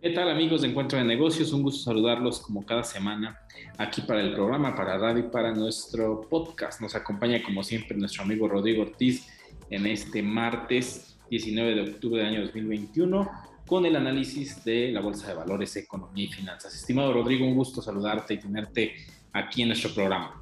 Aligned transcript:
¿Qué 0.00 0.10
tal 0.10 0.30
amigos 0.30 0.62
de 0.62 0.68
Encuentro 0.68 0.98
de 0.98 1.04
Negocios? 1.04 1.52
Un 1.52 1.62
gusto 1.62 1.82
saludarlos 1.82 2.40
como 2.40 2.64
cada 2.64 2.84
semana 2.84 3.40
aquí 3.76 4.02
para 4.02 4.20
el 4.20 4.34
programa, 4.34 4.74
para 4.74 4.98
radio 4.98 5.26
y 5.26 5.30
para 5.30 5.52
nuestro 5.52 6.20
podcast. 6.28 6.80
Nos 6.80 6.94
acompaña 6.94 7.42
como 7.42 7.62
siempre 7.62 7.96
nuestro 7.96 8.22
amigo 8.22 8.46
Rodrigo 8.46 8.82
Ortiz 8.82 9.26
en 9.68 9.86
este 9.86 10.22
martes 10.22 11.18
19 11.28 11.74
de 11.74 11.90
octubre 11.90 12.22
del 12.22 12.34
año 12.34 12.42
2021 12.42 13.30
con 13.66 13.84
el 13.84 13.96
análisis 13.96 14.64
de 14.64 14.92
la 14.92 15.00
Bolsa 15.00 15.28
de 15.28 15.34
Valores, 15.34 15.74
Economía 15.76 16.24
y 16.24 16.28
Finanzas. 16.28 16.74
Estimado 16.74 17.12
Rodrigo, 17.12 17.44
un 17.44 17.56
gusto 17.56 17.82
saludarte 17.82 18.34
y 18.34 18.38
tenerte 18.38 18.94
aquí 19.32 19.62
en 19.62 19.68
nuestro 19.68 19.92
programa. 19.92 20.40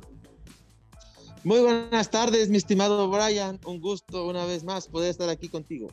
Muy 1.44 1.60
buenas 1.60 2.10
tardes, 2.10 2.48
mi 2.48 2.56
estimado 2.56 3.10
Brian. 3.10 3.60
Un 3.66 3.78
gusto 3.78 4.26
una 4.26 4.46
vez 4.46 4.64
más 4.64 4.88
poder 4.88 5.10
estar 5.10 5.28
aquí 5.28 5.50
contigo. 5.50 5.88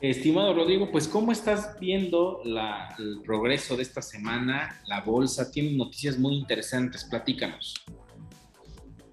Estimado 0.00 0.54
Rodrigo, 0.54 0.90
pues 0.90 1.06
¿cómo 1.06 1.30
estás 1.30 1.78
viendo 1.78 2.40
el 2.42 3.20
progreso 3.20 3.76
de 3.76 3.82
esta 3.82 4.00
semana? 4.00 4.80
La 4.86 5.02
bolsa 5.02 5.50
tiene 5.50 5.72
noticias 5.72 6.18
muy 6.18 6.36
interesantes, 6.36 7.04
platícanos. 7.04 7.74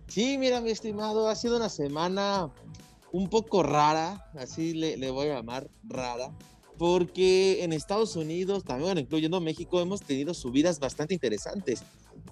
Sí, 0.07 0.37
mira, 0.37 0.61
mi 0.61 0.69
estimado, 0.71 1.27
ha 1.27 1.35
sido 1.35 1.57
una 1.57 1.67
semana 1.67 2.49
un 3.11 3.29
poco 3.29 3.63
rara, 3.63 4.31
así 4.39 4.73
le, 4.73 5.11
voy 5.11 5.27
a 5.27 5.35
llamar 5.35 5.69
rara, 5.83 6.31
porque 6.77 7.63
en 7.63 7.73
Estados 7.73 8.15
Unidos, 8.15 8.63
también 8.63 8.97
incluyendo 8.97 9.41
México, 9.41 9.81
hemos 9.81 10.01
tenido 10.01 10.33
subidas 10.33 10.79
bastante 10.79 11.13
interesantes. 11.13 11.83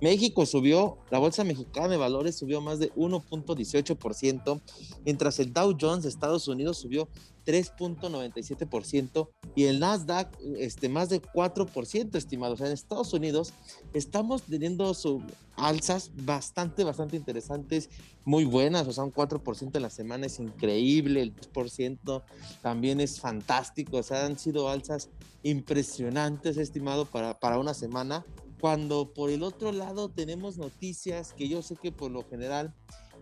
México 0.02 0.46
subió, 0.46 0.98
la 1.10 1.20
Bolsa 1.20 1.44
Mexicana 1.44 1.88
de 1.88 1.98
Valores 1.98 2.38
subió 2.38 2.62
más 2.62 2.80
de 2.80 2.92
1.18%, 2.94 4.62
mientras 5.06 5.40
el 5.40 5.54
Dow 5.54 5.76
Jones 5.80 6.04
de 6.04 6.10
Estados 6.10 6.48
Unidos 6.48 6.78
subió 6.78 7.08
3.97% 7.46 9.30
y 9.56 9.66
el 9.66 9.80
Nasdaq 9.80 10.36
este, 10.58 10.90
más 10.90 11.10
de 11.10 11.22
4%, 11.22 12.16
estimados. 12.16 12.56
O 12.56 12.58
sea, 12.58 12.68
en 12.68 12.74
Estados 12.74 13.14
Unidos 13.14 13.54
estamos 13.94 14.44
teniendo 14.44 14.94
su, 14.94 15.22
alzas 15.56 16.12
bastante, 16.14 16.84
bastante 16.84 17.16
interesantes, 17.16 17.90
muy 18.24 18.46
buenas, 18.46 18.88
o 18.88 18.94
sea, 18.94 19.04
un 19.04 19.14
4% 19.14 19.76
en 19.76 19.82
la 19.82 19.90
semana 19.90 20.26
es 20.26 20.40
increíble, 20.40 21.22
el 21.22 21.36
2% 21.36 22.24
también 22.62 23.00
es 23.00 23.20
fantástico, 23.20 23.98
o 23.98 24.04
sea, 24.04 24.26
han 24.26 24.38
sido 24.38 24.70
alzas 24.70 25.10
impresionantes, 25.44 26.58
estimado, 26.58 27.06
para, 27.06 27.40
para 27.40 27.60
una 27.60 27.74
semana. 27.74 28.26
Cuando 28.60 29.14
por 29.14 29.30
el 29.30 29.44
otro 29.44 29.72
lado 29.72 30.10
tenemos 30.10 30.58
noticias 30.58 31.34
que 31.34 31.48
yo 31.48 31.62
sé 31.62 31.76
que 31.76 31.92
por 31.92 32.10
lo 32.10 32.24
general 32.24 32.74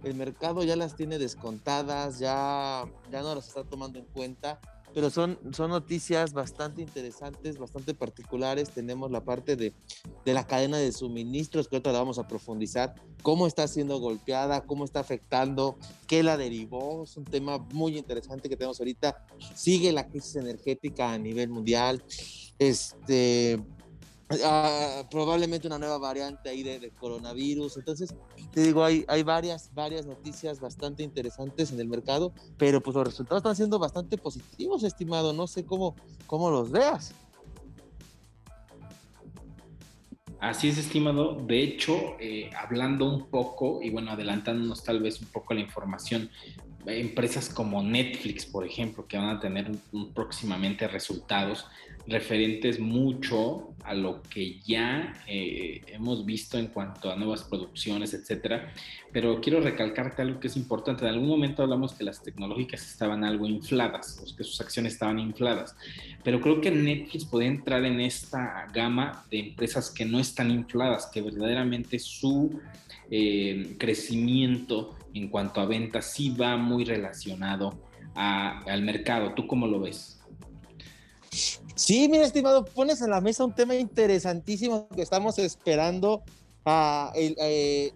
el 0.04 0.16
mercado 0.16 0.64
ya 0.64 0.76
las 0.76 0.96
tiene 0.96 1.18
descontadas, 1.18 2.20
ya, 2.20 2.86
ya 3.12 3.22
no 3.22 3.36
las 3.36 3.48
está 3.48 3.64
tomando 3.64 4.00
en 4.00 4.06
cuenta, 4.06 4.60
pero 4.94 5.10
son, 5.10 5.40
son 5.54 5.72
noticias 5.72 6.34
bastante 6.34 6.82
interesantes, 6.82 7.58
bastante 7.58 7.96
particulares. 7.96 8.70
Tenemos 8.70 9.10
la 9.10 9.24
parte 9.24 9.56
de, 9.56 9.74
de 10.24 10.34
la 10.34 10.46
cadena 10.46 10.78
de 10.78 10.92
suministros, 10.92 11.68
que 11.68 11.78
ahorita 11.78 11.92
la 11.92 12.00
vamos 12.00 12.20
a 12.20 12.28
profundizar, 12.28 12.94
cómo 13.24 13.48
está 13.48 13.68
siendo 13.68 14.00
golpeada, 14.00 14.62
cómo 14.62 14.86
está 14.86 15.00
afectando, 15.00 15.78
qué 16.06 16.22
la 16.22 16.38
derivó. 16.38 17.04
Es 17.04 17.18
un 17.18 17.26
tema 17.26 17.58
muy 17.58 17.98
interesante 17.98 18.50
que 18.50 18.56
tenemos 18.56 18.80
ahorita. 18.80 19.26
Sigue 19.56 19.92
la 19.92 20.08
crisis 20.08 20.36
energética 20.36 21.12
a 21.12 21.18
nivel 21.18 21.50
mundial. 21.50 22.04
Este, 22.60 23.60
Ah, 24.44 25.04
probablemente 25.10 25.68
una 25.68 25.78
nueva 25.78 25.98
variante 25.98 26.50
ahí 26.50 26.64
de, 26.64 26.92
coronavirus. 27.00 27.78
Entonces, 27.78 28.14
te 28.52 28.62
digo, 28.62 28.84
hay, 28.84 29.06
hay 29.08 29.24
varias, 29.24 29.74
varias 29.74 30.06
noticias 30.06 30.60
bastante 30.60 31.04
interesantes 31.04 31.72
en 31.72 31.80
el 31.80 31.88
mercado, 31.88 32.34
pero 32.58 32.82
pues 32.82 32.96
los 32.96 33.06
resultados 33.06 33.40
están 33.40 33.56
siendo 33.56 33.80
bastante 33.80 34.18
positivos, 34.18 34.84
estimado. 34.84 35.34
No 35.34 35.48
sé 35.48 35.66
cómo, 35.66 35.96
cómo 36.28 36.50
los 36.50 36.72
veas. 36.72 37.14
Así 40.44 40.68
es, 40.68 40.78
estimado. 40.78 41.36
De 41.36 41.64
hecho, 41.64 42.18
eh, 42.20 42.52
hablando 42.58 43.10
un 43.10 43.28
poco 43.28 43.82
y 43.82 43.90
bueno, 43.90 44.12
adelantándonos 44.12 44.84
tal 44.84 45.02
vez 45.02 45.22
un 45.22 45.28
poco 45.28 45.54
la 45.54 45.62
información, 45.62 46.30
empresas 46.86 47.50
como 47.50 47.82
Netflix, 47.84 48.46
por 48.46 48.66
ejemplo, 48.66 49.08
que 49.08 49.18
van 49.18 49.38
a 49.38 49.40
tener 49.40 49.72
próximamente 50.14 50.88
resultados, 50.88 51.66
referentes 52.08 52.80
mucho 52.80 53.74
a 53.84 53.94
lo 53.94 54.22
que 54.24 54.60
ya 54.62 55.14
eh, 55.28 55.82
hemos 55.88 56.26
visto 56.26 56.58
en 56.58 56.68
cuanto 56.68 57.12
a 57.12 57.16
nuevas 57.16 57.44
producciones, 57.44 58.14
etcétera. 58.14 58.74
Pero 59.12 59.40
quiero 59.42 59.62
recalcarte 59.62 60.22
algo 60.22 60.40
que 60.40 60.48
es 60.48 60.58
importante. 60.58 61.06
En 61.06 61.12
algún 61.12 61.30
momento 61.30 61.64
hablamos 61.64 61.94
que 61.94 62.04
las 62.04 62.22
tecnológicas 62.22 62.82
estaban 62.82 63.24
algo 63.24 63.46
infladas, 63.48 64.34
que 64.38 64.44
sus 64.44 64.60
acciones 64.60 64.94
estaban 64.94 65.20
infladas. 65.20 65.76
Pero 66.24 66.42
creo 66.42 66.60
que 66.62 66.72
Netflix 66.72 67.26
puede 67.26 67.48
entrar 67.48 67.86
en 67.86 68.00
esta 68.02 68.68
gama 68.74 69.26
de 69.30 69.40
empresas 69.40 69.90
que 69.90 70.06
no 70.06 70.20
están 70.20 70.52
infladas, 70.52 71.08
que 71.08 71.22
verdaderamente 71.22 72.00
su 72.00 72.60
eh, 73.12 73.76
crecimiento 73.78 74.96
en 75.14 75.30
cuanto 75.30 75.62
a 75.62 75.66
ventas 75.66 76.06
sí 76.06 76.30
va 76.30 76.58
muy 76.58 76.86
relacionado 76.86 77.74
al 78.16 78.82
mercado. 78.84 79.34
¿Tú 79.34 79.48
cómo 79.48 79.68
lo 79.68 79.80
ves? 79.80 80.20
Sí, 81.76 82.08
mi 82.08 82.18
estimado, 82.18 82.66
pones 82.66 83.02
en 83.02 83.10
la 83.10 83.22
mesa 83.22 83.44
un 83.44 83.54
tema 83.54 83.76
interesantísimo 83.76 84.88
que 84.90 85.02
estamos 85.02 85.40
esperando. 85.40 86.24
eh, 87.16 87.92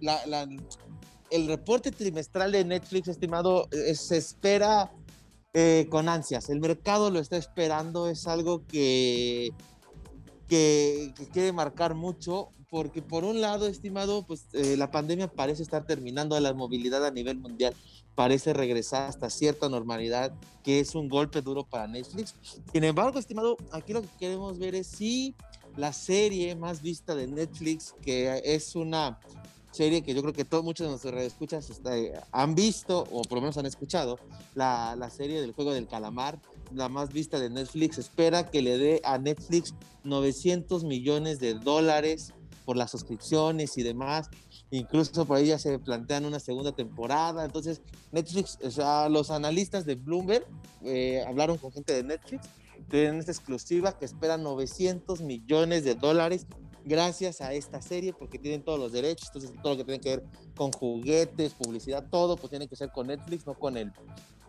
el, 1.30 1.48
reporte 1.48 1.92
trimestral 1.92 2.52
de 2.52 2.66
Netflix, 2.66 3.08
estimado, 3.08 3.68
eh, 3.72 3.94
se 3.94 4.18
espera 4.18 4.92
eh, 5.54 5.88
con 5.90 6.10
ansias. 6.10 6.50
El 6.50 6.60
mercado 6.60 7.12
lo 7.12 7.20
está 7.20 7.38
esperando, 7.38 8.08
es 8.08 8.28
algo 8.28 8.66
que, 8.66 9.52
que, 10.48 11.14
que 11.16 11.28
quiere 11.28 11.52
marcar 11.52 11.94
mucho, 11.94 12.50
porque 12.70 13.02
por 13.02 13.24
un 13.24 13.42
lado, 13.42 13.68
estimado, 13.68 14.26
pues 14.26 14.48
la 14.54 14.92
pandemia 14.92 15.28
parece 15.28 15.64
estar 15.64 15.86
terminando 15.86 16.40
la 16.40 16.54
movilidad 16.54 17.06
a 17.06 17.12
nivel 17.12 17.38
mundial 17.38 17.74
parece 18.18 18.52
regresar 18.52 19.08
hasta 19.08 19.30
cierta 19.30 19.70
normalidad, 19.70 20.34
que 20.64 20.80
es 20.80 20.96
un 20.96 21.08
golpe 21.08 21.44
duro 21.44 21.64
para 21.64 21.86
Netflix. 21.86 22.34
Sin 22.74 22.84
embargo, 22.84 23.20
estimado, 23.20 23.58
aquí 23.72 23.94
lo 23.94 24.02
que 24.02 24.08
queremos 24.20 24.58
ver 24.58 24.74
es 24.74 24.88
si 24.88 25.36
la 25.76 25.94
serie 25.94 26.56
más 26.56 26.82
vista 26.82 27.14
de 27.14 27.28
Netflix, 27.28 27.94
que 28.02 28.42
es 28.44 28.76
una 28.76 29.20
serie 29.70 30.02
que 30.02 30.16
yo 30.16 30.24
creo 30.24 30.34
que 30.34 30.46
todos 30.46 30.64
muchos 30.64 30.86
de 30.86 30.90
nuestros 30.90 31.14
escuchas 31.22 31.70
este, 31.70 32.14
han 32.32 32.56
visto 32.56 33.04
o 33.12 33.22
por 33.22 33.34
lo 33.38 33.42
menos 33.42 33.58
han 33.60 33.68
escuchado, 33.68 34.18
la, 34.56 34.96
la, 34.98 35.12
serie 35.12 35.40
del 35.40 35.52
juego 35.52 35.72
del 35.72 35.88
calamar, 35.88 36.40
la 36.74 36.90
más 36.90 37.14
vista 37.14 37.40
de 37.40 37.52
Netflix, 37.52 38.00
espera 38.00 38.50
que 38.50 38.64
le 38.64 38.80
dé 38.80 39.02
a 39.04 39.20
Netflix 39.20 39.76
900 40.06 40.86
millones 40.86 41.38
de 41.40 41.54
dólares 41.54 42.34
por 42.68 42.78
las 42.78 42.92
suscripciones 42.92 43.80
y 43.80 43.84
demás 43.84 44.30
incluso 44.72 45.26
por 45.26 45.38
ahí 45.38 45.48
ya 45.48 45.60
se 45.60 45.80
plantean 45.80 46.26
una 46.26 46.40
segunda 46.40 46.72
temporada. 46.72 47.46
Entonces, 47.46 47.82
Netflix, 48.12 48.58
o 48.64 48.72
sea, 48.72 49.10
los 49.10 49.32
analistas 49.32 49.86
de 49.86 49.96
Bloomberg 49.96 50.46
eh, 50.84 51.24
hablaron 51.28 51.58
con 51.58 51.72
gente 51.72 51.94
de 51.94 52.04
Netflix, 52.04 52.48
tienen 52.90 53.20
esta 53.20 53.32
exclusiva 53.32 53.98
que 53.98 54.06
espera 54.06 54.38
900 54.38 55.22
millones 55.22 55.84
de 55.84 55.96
dólares 55.96 56.46
gracias 56.86 57.42
a 57.42 57.54
esta 57.54 57.82
serie, 57.82 58.14
porque 58.14 58.40
tienen 58.40 58.64
todos 58.64 58.80
los 58.80 58.94
derechos, 58.94 59.28
entonces 59.28 59.52
todo 59.62 59.74
lo 59.74 59.78
que 59.78 59.84
tiene 59.84 60.00
que 60.00 60.10
ver 60.10 60.24
con 60.56 60.72
juguetes, 60.72 61.54
publicidad, 61.54 62.06
todo, 62.10 62.38
pues 62.38 62.50
tiene 62.50 62.68
que 62.68 62.78
ser 62.78 62.92
con 62.92 63.08
Netflix, 63.08 63.46
no 63.46 63.56
con 63.56 63.76
el, 63.76 63.92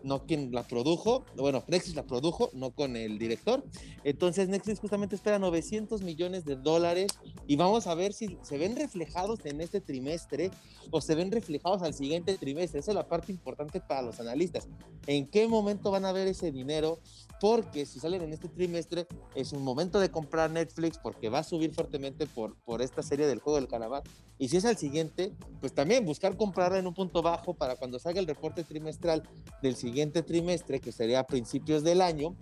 no 0.03 0.25
quien 0.25 0.51
la 0.51 0.63
produjo, 0.63 1.25
bueno, 1.35 1.63
Netflix 1.67 1.95
la 1.95 2.03
produjo, 2.03 2.49
no 2.53 2.71
con 2.71 2.95
el 2.95 3.17
director. 3.19 3.63
Entonces 4.03 4.49
Netflix 4.49 4.79
justamente 4.79 5.15
espera 5.15 5.39
900 5.39 6.01
millones 6.01 6.45
de 6.45 6.55
dólares 6.55 7.11
y 7.47 7.55
vamos 7.55 7.87
a 7.87 7.95
ver 7.95 8.13
si 8.13 8.37
se 8.41 8.57
ven 8.57 8.75
reflejados 8.75 9.39
en 9.45 9.61
este 9.61 9.81
trimestre 9.81 10.51
o 10.91 11.01
se 11.01 11.15
ven 11.15 11.31
reflejados 11.31 11.81
al 11.81 11.93
siguiente 11.93 12.37
trimestre. 12.37 12.79
Esa 12.79 12.91
es 12.91 12.95
la 12.95 13.07
parte 13.07 13.31
importante 13.31 13.81
para 13.81 14.01
los 14.01 14.19
analistas. 14.19 14.67
¿En 15.09 15.25
qué 15.25 15.47
momento 15.47 15.89
van 15.89 16.05
a 16.05 16.11
ver 16.11 16.27
ese 16.27 16.51
dinero? 16.51 16.99
Porque 17.41 17.87
si 17.87 17.99
salen 17.99 18.21
en 18.21 18.31
este 18.31 18.47
trimestre 18.47 19.07
es 19.33 19.53
un 19.53 19.63
momento 19.63 19.99
de 19.99 20.11
comprar 20.11 20.51
Netflix 20.51 20.99
porque 20.99 21.29
va 21.29 21.39
a 21.39 21.43
subir 21.43 21.73
fuertemente 21.73 22.27
por, 22.27 22.55
por 22.57 22.83
esta 22.83 23.01
serie 23.01 23.25
del 23.25 23.39
juego 23.39 23.57
del 23.57 23.67
calamar. 23.67 24.03
Y 24.37 24.49
si 24.49 24.57
es 24.57 24.65
al 24.65 24.77
siguiente, 24.77 25.33
pues 25.61 25.73
también 25.73 26.05
buscar 26.05 26.37
comprarla 26.37 26.77
en 26.77 26.85
un 26.85 26.93
punto 26.93 27.23
bajo 27.23 27.55
para 27.55 27.75
cuando 27.75 27.97
salga 27.97 28.19
el 28.19 28.27
reporte 28.27 28.63
trimestral 28.63 29.23
del 29.63 29.75
siguiente 29.75 29.89
siguiente 29.89 30.21
trimestre, 30.21 30.79
que 30.79 30.91
sería 30.91 31.21
a 31.21 31.27
principios 31.27 31.83
del 31.83 32.01
año, 32.01 32.35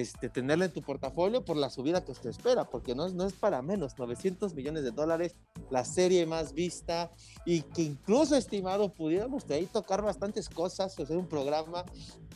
este, 0.00 0.28
tenerla 0.28 0.64
en 0.64 0.72
tu 0.72 0.82
portafolio 0.82 1.44
por 1.44 1.56
la 1.56 1.70
subida 1.70 2.04
que 2.04 2.14
se 2.14 2.28
espera, 2.28 2.64
porque 2.64 2.96
no, 2.96 3.08
no 3.10 3.26
es 3.26 3.32
para 3.32 3.62
menos, 3.62 3.96
900 3.96 4.52
millones 4.52 4.82
de 4.82 4.90
dólares, 4.90 5.36
la 5.70 5.84
serie 5.84 6.26
más 6.26 6.52
vista 6.52 7.12
y 7.46 7.62
que 7.62 7.82
incluso 7.82 8.34
estimado 8.34 8.92
pudiéramos 8.92 9.46
de 9.46 9.54
ahí 9.54 9.66
tocar 9.66 10.02
bastantes 10.02 10.48
cosas, 10.48 10.98
hacer 10.98 11.16
un 11.16 11.28
programa 11.28 11.84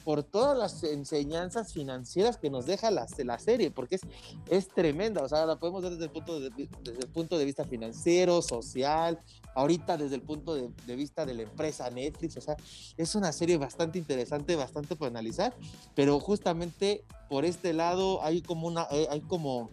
por 0.08 0.22
todas 0.22 0.56
las 0.56 0.82
enseñanzas 0.84 1.74
financieras 1.74 2.38
que 2.38 2.48
nos 2.48 2.64
deja 2.64 2.90
la, 2.90 3.06
la 3.26 3.38
serie, 3.38 3.70
porque 3.70 3.96
es, 3.96 4.00
es 4.48 4.68
tremenda, 4.68 5.22
o 5.22 5.28
sea, 5.28 5.44
la 5.44 5.56
podemos 5.56 5.82
ver 5.82 5.92
desde 5.92 6.06
el, 6.06 6.10
punto 6.10 6.40
de, 6.40 6.48
desde 6.48 7.00
el 7.02 7.10
punto 7.12 7.36
de 7.36 7.44
vista 7.44 7.66
financiero, 7.66 8.40
social, 8.40 9.20
ahorita 9.54 9.98
desde 9.98 10.14
el 10.14 10.22
punto 10.22 10.54
de, 10.54 10.70
de, 10.86 10.96
vista 10.96 11.26
de 11.26 11.34
la 11.34 11.42
empresa 11.42 11.90
Netflix, 11.90 12.38
o 12.38 12.40
sea, 12.40 12.56
es 12.96 13.14
una 13.16 13.32
serie 13.32 13.58
bastante 13.58 13.98
interesante, 13.98 14.56
bastante 14.56 14.96
para 14.96 15.10
analizar, 15.10 15.54
pero 15.94 16.18
justamente 16.20 17.04
por 17.28 17.44
este 17.44 17.74
lado 17.74 18.24
hay 18.24 18.40
como 18.40 18.66
una, 18.66 18.86
eh, 18.90 19.08
hay 19.10 19.20
como 19.20 19.68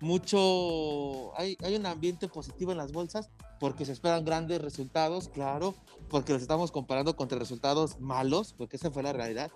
mucho, 0.00 1.38
hay, 1.38 1.56
hay 1.62 1.76
un 1.76 1.86
ambiente 1.86 2.28
positivo 2.28 2.72
en 2.72 2.78
las 2.78 2.92
bolsas 2.92 3.30
porque 3.58 3.84
se 3.84 3.92
esperan 3.92 4.24
grandes 4.24 4.60
resultados, 4.60 5.28
claro, 5.28 5.74
porque 6.08 6.32
los 6.32 6.42
estamos 6.42 6.70
comparando 6.70 7.16
contra 7.16 7.38
resultados 7.38 7.98
malos, 8.00 8.52
porque 8.52 8.76
esa 8.76 8.90
fue 8.90 9.02
la 9.02 9.12
realidad, 9.12 9.50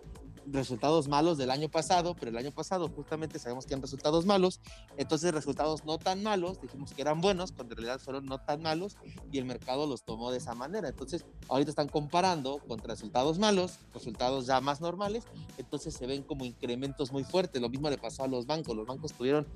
resultados 0.46 1.08
malos 1.08 1.38
del 1.38 1.50
año 1.50 1.68
pasado, 1.68 2.14
pero 2.14 2.30
el 2.30 2.36
año 2.36 2.50
pasado 2.50 2.88
justamente 2.88 3.38
sabemos 3.38 3.66
que 3.66 3.74
eran 3.74 3.82
resultados 3.82 4.26
malos, 4.26 4.60
entonces 4.96 5.32
resultados 5.32 5.84
no 5.84 5.98
tan 5.98 6.22
malos, 6.22 6.60
dijimos 6.60 6.92
que 6.92 7.02
eran 7.02 7.20
buenos, 7.20 7.52
cuando 7.52 7.74
en 7.74 7.78
realidad 7.78 8.00
fueron 8.00 8.26
no 8.26 8.38
tan 8.38 8.62
malos 8.62 8.96
y 9.30 9.38
el 9.38 9.44
mercado 9.44 9.86
los 9.86 10.02
tomó 10.02 10.30
de 10.30 10.38
esa 10.38 10.54
manera. 10.54 10.88
Entonces, 10.88 11.24
ahorita 11.48 11.70
están 11.70 11.88
comparando 11.88 12.58
contra 12.66 12.94
resultados 12.94 13.38
malos, 13.38 13.78
resultados 13.92 14.46
ya 14.46 14.60
más 14.60 14.80
normales, 14.80 15.24
entonces 15.58 15.94
se 15.94 16.06
ven 16.06 16.22
como 16.22 16.44
incrementos 16.44 17.12
muy 17.12 17.24
fuertes. 17.24 17.60
Lo 17.60 17.68
mismo 17.68 17.90
le 17.90 17.98
pasó 17.98 18.24
a 18.24 18.28
los 18.28 18.46
bancos, 18.46 18.74
los 18.76 18.86
bancos 18.86 19.12
tuvieron 19.12 19.46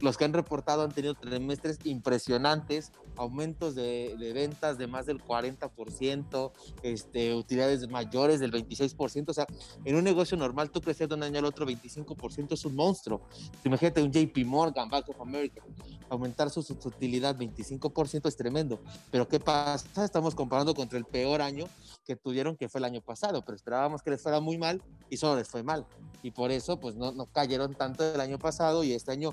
los 0.00 0.16
que 0.16 0.24
han 0.24 0.32
reportado 0.32 0.82
han 0.82 0.92
tenido 0.92 1.14
trimestres 1.14 1.78
impresionantes, 1.84 2.92
aumentos 3.16 3.74
de, 3.74 4.14
ventas 4.34 4.78
de 4.78 4.86
más 4.86 5.06
del 5.06 5.22
40%, 5.22 6.52
este, 6.82 7.34
utilidades 7.34 7.88
mayores 7.88 8.40
del 8.40 8.52
26%. 8.52 9.28
O 9.28 9.34
sea, 9.34 9.46
en 9.84 9.96
un 9.96 10.04
negocio 10.04 10.36
normal, 10.36 10.70
tú 10.70 10.80
crecer 10.80 11.08
de 11.08 11.14
un 11.14 11.22
año 11.22 11.38
al 11.38 11.44
otro 11.44 11.66
25% 11.66 12.52
es 12.52 12.64
un 12.64 12.74
monstruo. 12.74 13.22
Imagínate 13.64 14.02
un 14.02 14.10
JP 14.10 14.44
Morgan, 14.46 14.88
Bank 14.88 15.08
of 15.08 15.20
America, 15.20 15.62
aumentar 16.08 16.50
su, 16.50 16.62
su 16.62 16.74
utilidad 16.84 17.36
25% 17.36 18.26
es 18.26 18.36
tremendo. 18.36 18.80
Pero 19.10 19.28
¿qué 19.28 19.38
pasa? 19.38 20.04
Estamos 20.04 20.34
comparando 20.34 20.74
contra 20.74 20.98
el 20.98 21.04
peor 21.04 21.42
año 21.42 21.66
que 22.04 22.16
tuvieron, 22.16 22.56
que 22.56 22.68
fue 22.68 22.78
el 22.78 22.84
año 22.84 23.00
pasado, 23.00 23.42
pero 23.44 23.56
esperábamos 23.56 24.02
que 24.02 24.10
les 24.10 24.22
fuera 24.22 24.40
muy 24.40 24.58
mal 24.58 24.82
y 25.10 25.16
solo 25.16 25.36
les 25.36 25.48
fue 25.48 25.62
mal. 25.62 25.86
Y 26.22 26.30
por 26.30 26.50
eso, 26.50 26.78
pues 26.78 26.96
no, 26.96 27.12
no 27.12 27.26
cayeron 27.26 27.74
tanto 27.74 28.14
el 28.14 28.20
año 28.20 28.38
pasado 28.38 28.82
y 28.84 28.92
este 28.92 29.12
año 29.12 29.32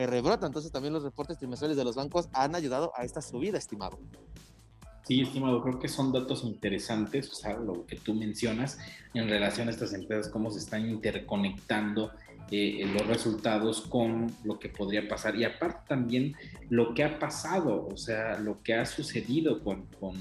eh, 0.00 0.06
rebrota. 0.06 0.46
Entonces 0.46 0.72
también 0.72 0.94
los 0.94 1.02
reportes 1.02 1.36
trimestrales 1.36 1.76
de 1.76 1.84
los 1.84 1.94
bancos 1.94 2.28
han 2.32 2.54
ayudado 2.54 2.92
a 2.96 3.04
esta 3.04 3.20
subida, 3.20 3.58
estimado. 3.58 3.98
Sí, 5.06 5.20
estimado, 5.20 5.60
creo 5.62 5.78
que 5.78 5.88
son 5.88 6.12
datos 6.12 6.44
interesantes, 6.44 7.30
o 7.32 7.34
sea, 7.34 7.58
lo 7.58 7.84
que 7.84 7.96
tú 7.96 8.14
mencionas 8.14 8.78
en 9.12 9.28
relación 9.28 9.68
a 9.68 9.72
estas 9.72 9.92
empresas, 9.92 10.30
cómo 10.30 10.50
se 10.50 10.60
están 10.60 10.88
interconectando 10.88 12.12
eh, 12.50 12.88
los 12.92 13.06
resultados 13.06 13.80
con 13.82 14.32
lo 14.44 14.58
que 14.58 14.68
podría 14.68 15.08
pasar 15.08 15.36
y 15.36 15.44
aparte 15.44 15.80
también 15.88 16.34
lo 16.68 16.94
que 16.94 17.04
ha 17.04 17.18
pasado, 17.18 17.86
o 17.86 17.96
sea, 17.96 18.38
lo 18.38 18.62
que 18.62 18.74
ha 18.74 18.86
sucedido 18.86 19.62
con, 19.62 19.86
con 20.00 20.16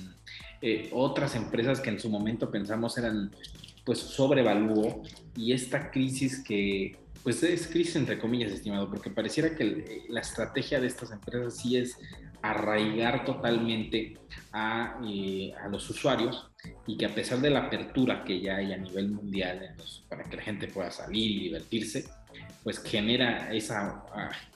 eh, 0.61 0.89
otras 0.91 1.35
empresas 1.35 1.79
que 1.79 1.89
en 1.89 1.99
su 1.99 2.09
momento 2.09 2.51
pensamos 2.51 2.97
eran 2.97 3.31
pues 3.85 3.99
sobrevalúo 3.99 5.03
y 5.35 5.53
esta 5.53 5.89
crisis 5.89 6.43
que 6.43 6.97
pues 7.23 7.43
es 7.43 7.67
crisis 7.67 7.95
entre 7.95 8.19
comillas, 8.19 8.51
estimado, 8.51 8.89
porque 8.89 9.09
pareciera 9.09 9.55
que 9.55 10.05
la 10.09 10.21
estrategia 10.21 10.79
de 10.79 10.87
estas 10.87 11.11
empresas 11.11 11.57
sí 11.57 11.77
es 11.77 11.97
arraigar 12.41 13.25
totalmente 13.25 14.17
a, 14.53 14.99
eh, 15.05 15.53
a, 15.61 15.67
los 15.67 15.89
usuarios 15.89 16.49
y 16.87 16.97
que 16.97 17.05
a 17.05 17.13
pesar 17.13 17.39
de 17.39 17.49
la 17.49 17.65
apertura 17.65 18.23
que 18.23 18.39
ya 18.39 18.57
hay 18.57 18.71
a 18.71 18.77
nivel 18.77 19.09
mundial 19.09 19.75
para 20.07 20.23
que 20.23 20.37
la 20.37 20.43
gente 20.43 20.67
pueda 20.67 20.89
salir 20.91 21.31
y 21.31 21.39
divertirse, 21.43 22.05
pues 22.63 22.81
genera 22.81 23.51
esa, 23.53 24.03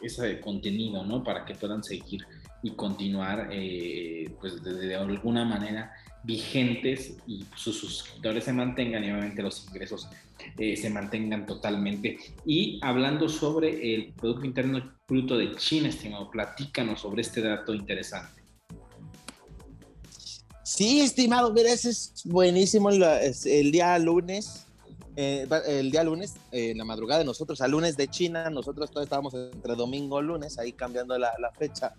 ese 0.01 0.39
contenido, 0.39 1.05
¿no? 1.05 1.23
Para 1.23 1.45
que 1.45 1.55
puedan 1.55 1.83
seguir 1.83 2.25
y 2.61 2.71
continuar, 2.71 3.49
eh, 3.51 4.33
pues 4.39 4.63
de, 4.63 4.73
de, 4.73 4.95
alguna 4.95 5.43
manera 5.43 5.93
vigentes 6.23 7.15
y 7.27 7.45
sus 7.55 7.77
suscriptores 7.77 8.45
se 8.45 8.53
mantengan 8.53 9.03
y 9.03 9.11
obviamente 9.11 9.41
los 9.41 9.65
ingresos 9.67 10.07
eh, 10.57 10.77
se 10.77 10.89
mantengan 10.89 11.45
totalmente. 11.45 12.17
Y 12.45 12.79
hablando 12.81 13.27
sobre 13.29 13.93
el 13.93 14.13
Producto 14.13 14.45
Interno 14.45 14.93
Bruto 15.07 15.37
de 15.37 15.55
China, 15.55 15.89
estimado, 15.89 16.31
platícanos 16.31 17.01
sobre 17.01 17.21
este 17.21 17.41
dato 17.41 17.73
interesante. 17.73 18.41
Sí, 20.63 21.01
estimado, 21.01 21.53
mira, 21.53 21.71
ese 21.71 21.89
es 21.89 22.23
buenísimo 22.25 22.89
el, 22.89 23.71
día 23.71 23.99
lunes. 23.99 24.65
Eh, 25.15 25.45
el 25.67 25.91
día 25.91 26.03
lunes, 26.03 26.35
eh, 26.51 26.71
en 26.71 26.77
la 26.77 26.85
madrugada 26.85 27.19
de 27.19 27.25
nosotros, 27.25 27.61
a 27.61 27.67
lunes 27.67 27.97
de 27.97 28.07
China, 28.07 28.49
nosotros 28.49 28.89
todos 28.89 29.03
estábamos 29.03 29.33
entre 29.33 29.75
domingo 29.75 30.19
y 30.21 30.25
lunes, 30.25 30.57
ahí 30.57 30.71
cambiando 30.71 31.17
la, 31.17 31.33
la 31.39 31.51
fecha. 31.51 31.93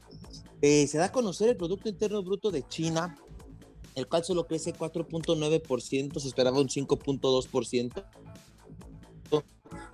Eh, 0.66 0.86
se 0.86 0.96
da 0.96 1.04
a 1.04 1.12
conocer 1.12 1.50
el 1.50 1.56
Producto 1.56 1.90
Interno 1.90 2.22
Bruto 2.22 2.50
de 2.50 2.66
China, 2.66 3.18
el 3.94 4.08
cual 4.08 4.24
solo 4.24 4.46
crece 4.46 4.74
4.9%, 4.74 6.18
se 6.18 6.28
esperaba 6.28 6.60
un 6.60 6.68
5.2%, 6.68 8.04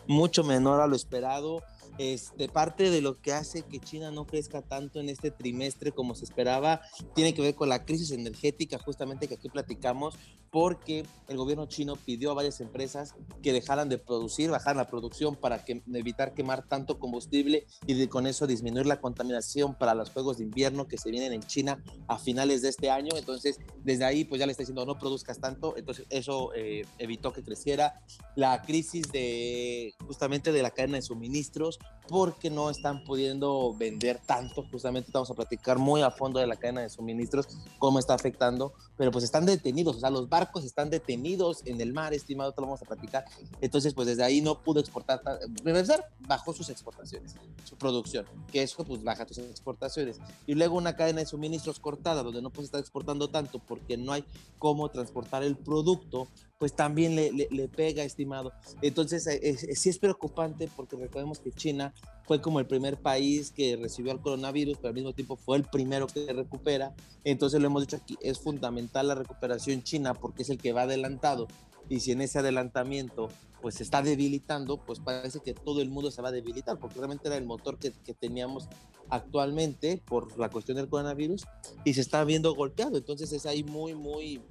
mucho 0.07 0.45
menor 0.45 0.81
a 0.81 0.87
lo 0.87 0.97
esperado. 0.97 1.63
Este, 2.03 2.49
parte 2.49 2.89
de 2.89 3.03
lo 3.03 3.21
que 3.21 3.35
hace 3.35 3.61
que 3.61 3.79
China 3.79 4.11
no 4.11 4.27
crezca 4.27 4.63
tanto 4.63 5.01
en 5.01 5.11
este 5.11 5.31
trimestre 5.31 5.93
como 5.93 6.15
se 6.15 6.25
esperaba 6.25 6.81
tiene 7.15 7.35
que 7.35 7.43
ver 7.43 7.55
con 7.55 7.69
la 7.69 7.85
crisis 7.85 8.11
energética, 8.13 8.79
justamente 8.79 9.29
que 9.29 9.35
aquí 9.35 9.51
platicamos, 9.51 10.15
porque 10.51 11.05
el 11.29 11.37
gobierno 11.37 11.67
chino 11.67 11.97
pidió 11.97 12.31
a 12.31 12.35
varias 12.35 12.63
empresas 12.63 13.15
que 13.43 13.53
dejaran 13.53 13.91
de 13.91 13.99
producir, 13.99 14.51
bajar 14.51 14.77
la 14.77 14.89
producción 14.89 15.37
para 15.37 15.63
que, 15.63 15.83
evitar 15.93 16.33
quemar 16.33 16.67
tanto 16.67 16.99
combustible 16.99 17.67
y 17.87 17.93
de, 17.93 18.09
con 18.09 18.27
eso 18.27 18.47
disminuir 18.47 18.87
la 18.87 19.01
contaminación 19.01 19.75
para 19.75 19.95
los 19.95 20.09
juegos 20.09 20.39
de 20.39 20.45
invierno 20.45 20.89
que 20.89 20.97
se 20.97 21.11
vienen 21.11 21.35
en 21.35 21.43
China 21.43 21.85
a 22.09 22.19
finales 22.19 22.63
de 22.63 22.71
este 22.71 22.91
año. 22.91 23.15
Entonces, 23.17 23.59
desde 23.85 24.05
ahí, 24.07 24.25
pues 24.25 24.41
ya 24.41 24.47
le 24.47 24.53
está 24.53 24.63
diciendo 24.63 24.87
no 24.87 24.99
produzcas 24.99 25.39
tanto. 25.39 25.77
Entonces, 25.77 26.07
eso 26.09 26.53
eh, 26.55 26.87
evitó 26.99 27.33
que 27.33 27.45
creciera 27.45 28.01
la 28.35 28.63
crisis 28.63 29.13
de 29.13 29.95
justamente 30.07 30.51
de 30.51 30.63
la 30.63 30.71
cadena 30.71 30.97
de 30.97 31.03
suministros 31.03 31.79
porque 32.11 32.51
no 32.51 32.71
están 32.71 33.05
pudiendo 33.05 33.73
vender 33.73 34.21
tanto. 34.27 34.65
Justamente 34.71 35.11
vamos 35.15 35.31
a 35.31 35.35
platicar 35.35 35.79
muy 35.79 36.03
a 36.03 36.11
fondo 36.11 36.41
de 36.41 36.47
la 36.47 36.57
cadena 36.57 36.81
de 36.81 36.89
suministros, 36.89 37.47
cómo 37.79 38.01
está 38.01 38.15
afectando, 38.15 38.75
pero 38.97 39.13
pues 39.13 39.25
están 39.25 39.47
detenidos, 39.47 39.97
o 39.97 40.01
sea, 40.01 40.11
los 40.11 40.29
barcos 40.29 40.65
están 40.65 40.91
detenidos 40.91 41.63
en 41.67 41.81
el 41.81 41.93
mar, 41.93 42.13
estimado, 42.13 42.53
te 42.53 42.61
lo 42.61 42.67
vamos 42.67 42.83
a 42.83 42.85
platicar. 42.85 43.25
Entonces, 43.61 43.95
pues 43.95 44.09
desde 44.09 44.25
ahí 44.25 44.41
no 44.41 44.61
pudo 44.61 44.81
exportar, 44.81 45.23
empezar, 45.65 46.11
bajó 46.19 46.53
sus 46.53 46.69
exportaciones, 46.69 47.37
su 47.65 47.77
producción, 47.77 48.27
que 48.51 48.65
eso 48.65 48.85
pues 48.85 49.05
baja 49.05 49.25
tus 49.25 49.39
exportaciones. 49.39 50.19
Y 50.49 50.55
luego 50.55 50.77
una 50.77 50.97
cadena 50.97 51.21
de 51.21 51.27
suministros 51.27 51.79
cortada, 51.79 52.25
donde 52.25 52.43
no 52.43 52.51
puedes 52.51 52.67
estar 52.67 52.81
exportando 52.81 53.31
tanto 53.31 53.61
porque 53.61 53.97
no 53.97 54.13
hay 54.13 54.25
cómo 54.59 54.91
transportar 54.91 55.45
el 55.45 55.57
producto, 55.57 56.27
pues 56.61 56.75
también 56.75 57.17
le, 57.17 57.33
le, 57.33 57.49
le 57.51 57.69
pega, 57.69 58.05
estimado. 58.05 58.53
Entonces, 58.83 59.27
eh, 59.27 59.41
eh, 59.43 59.75
sí 59.75 59.89
es 59.89 59.99
preocupante 59.99 60.69
porque 60.77 60.95
recordemos 60.95 61.39
que 61.39 61.53
China 61.53 61.95
fue 62.27 62.43
como 62.43 62.61
el 62.61 62.67
primer 62.67 62.99
país 62.99 63.51
que 63.51 63.79
recibió 63.79 64.13
el 64.13 64.21
coronavirus, 64.21 64.77
pero 64.77 64.89
al 64.89 64.95
mismo 64.95 65.15
tiempo 65.15 65.37
fue 65.37 65.57
el 65.57 65.65
primero 65.65 66.07
que 66.07 66.31
recupera. 66.31 66.95
Entonces, 67.25 67.63
lo 67.63 67.67
hemos 67.67 67.85
dicho 67.85 67.97
aquí, 67.97 68.19
es 68.21 68.39
fundamental 68.39 69.09
la 69.09 69.15
recuperación 69.15 69.83
china 69.83 70.13
porque 70.13 70.43
es 70.43 70.51
el 70.51 70.59
que 70.59 70.75
va 70.75 70.83
adelantado. 70.83 71.49
Y 71.89 72.01
si 72.01 72.13
en 72.13 72.21
ese 72.21 72.39
adelantamiento 72.39 73.31
pues 73.63 73.77
se 73.77 73.83
está 73.83 74.03
debilitando, 74.03 74.77
pues 74.77 75.01
parece 75.01 75.41
que 75.41 75.55
todo 75.55 75.81
el 75.81 75.89
mundo 75.89 76.11
se 76.11 76.21
va 76.23 76.29
a 76.29 76.33
debilitar, 76.33 76.79
porque 76.79 76.97
realmente 76.97 77.29
era 77.29 77.37
el 77.37 77.45
motor 77.45 77.79
que, 77.79 77.93
que 77.93 78.15
teníamos 78.15 78.69
actualmente 79.09 80.01
por 80.05 80.39
la 80.39 80.51
cuestión 80.51 80.77
del 80.77 80.89
coronavirus 80.89 81.47
y 81.85 81.95
se 81.95 82.03
está 82.03 82.23
viendo 82.25 82.55
golpeado. 82.55 82.99
Entonces 82.99 83.33
es 83.33 83.47
ahí 83.47 83.65
muy, 83.65 83.95
muy, 83.95 84.43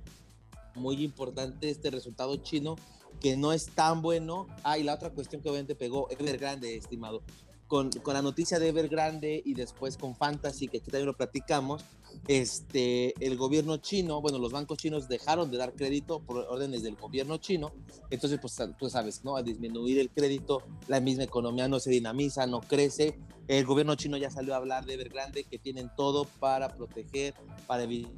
muy 0.79 1.03
importante 1.03 1.69
este 1.69 1.91
resultado 1.91 2.37
chino 2.37 2.75
que 3.19 3.37
no 3.37 3.53
es 3.53 3.67
tan 3.67 4.01
bueno. 4.01 4.47
Ah, 4.63 4.77
y 4.77 4.83
la 4.83 4.95
otra 4.95 5.11
cuestión 5.11 5.41
que 5.41 5.49
obviamente 5.49 5.75
pegó 5.75 6.09
Evergrande, 6.09 6.75
estimado. 6.75 7.21
Con, 7.67 7.91
con, 7.91 8.15
la 8.15 8.23
noticia 8.23 8.57
de 8.57 8.69
Evergrande 8.69 9.43
y 9.45 9.53
después 9.53 9.95
con 9.95 10.15
Fantasy, 10.15 10.67
que 10.67 10.77
aquí 10.77 10.89
también 10.89 11.05
lo 11.05 11.15
platicamos, 11.15 11.85
este, 12.27 13.13
el 13.23 13.37
gobierno 13.37 13.77
chino, 13.77 14.21
bueno, 14.21 14.39
los 14.39 14.51
bancos 14.51 14.79
chinos 14.79 15.07
dejaron 15.07 15.51
de 15.51 15.57
dar 15.57 15.73
crédito 15.73 16.19
por 16.19 16.37
órdenes 16.37 16.81
del 16.81 16.95
gobierno 16.95 17.37
chino, 17.37 17.71
entonces, 18.09 18.39
pues 18.41 18.57
tú 18.79 18.89
sabes, 18.89 19.23
¿no? 19.23 19.35
Al 19.35 19.45
disminuir 19.45 19.99
el 19.99 20.09
crédito, 20.09 20.63
la 20.87 20.99
misma 20.99 21.25
economía 21.25 21.67
no 21.67 21.79
se 21.79 21.91
dinamiza, 21.91 22.47
no 22.47 22.61
crece. 22.61 23.19
El 23.47 23.65
gobierno 23.65 23.93
chino 23.93 24.17
ya 24.17 24.31
salió 24.31 24.55
a 24.55 24.57
hablar 24.57 24.85
de 24.85 24.95
Evergrande, 24.95 25.43
que 25.43 25.59
tienen 25.59 25.91
todo 25.95 26.25
para 26.39 26.69
proteger, 26.69 27.35
para 27.67 27.83
evitar 27.83 28.11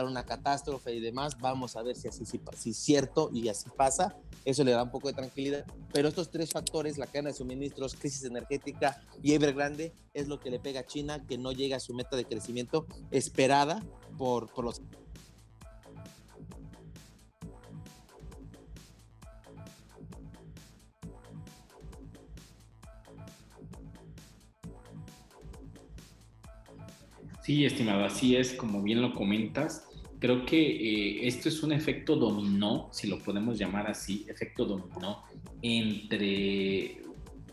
una 0.00 0.24
catástrofe 0.24 0.94
y 0.94 1.00
demás, 1.00 1.38
vamos 1.38 1.76
a 1.76 1.82
ver 1.82 1.96
si 1.96 2.08
así 2.08 2.24
si 2.24 2.70
es 2.70 2.76
cierto 2.76 3.30
y 3.32 3.48
así 3.48 3.68
pasa, 3.76 4.16
eso 4.44 4.64
le 4.64 4.72
da 4.72 4.82
un 4.82 4.90
poco 4.90 5.08
de 5.08 5.14
tranquilidad, 5.14 5.64
pero 5.92 6.08
estos 6.08 6.30
tres 6.30 6.50
factores, 6.50 6.98
la 6.98 7.06
cadena 7.06 7.30
de 7.30 7.36
suministros, 7.36 7.94
crisis 7.94 8.24
energética 8.24 9.00
y 9.22 9.34
Evergrande, 9.34 9.92
es 10.14 10.28
lo 10.28 10.40
que 10.40 10.50
le 10.50 10.58
pega 10.58 10.80
a 10.80 10.86
China, 10.86 11.24
que 11.26 11.38
no 11.38 11.52
llega 11.52 11.76
a 11.76 11.80
su 11.80 11.94
meta 11.94 12.16
de 12.16 12.24
crecimiento 12.24 12.86
esperada 13.10 13.84
por, 14.16 14.52
por 14.52 14.64
los 14.64 14.80
Sí, 27.42 27.64
estimado, 27.64 28.04
así 28.04 28.36
es, 28.36 28.52
como 28.52 28.82
bien 28.82 29.02
lo 29.02 29.14
comentas. 29.14 29.88
Creo 30.20 30.46
que 30.46 30.60
eh, 30.60 31.26
esto 31.26 31.48
es 31.48 31.64
un 31.64 31.72
efecto 31.72 32.14
dominó, 32.14 32.88
si 32.92 33.08
lo 33.08 33.18
podemos 33.18 33.58
llamar 33.58 33.90
así, 33.90 34.24
efecto 34.28 34.64
dominó, 34.64 35.24
entre 35.60 37.02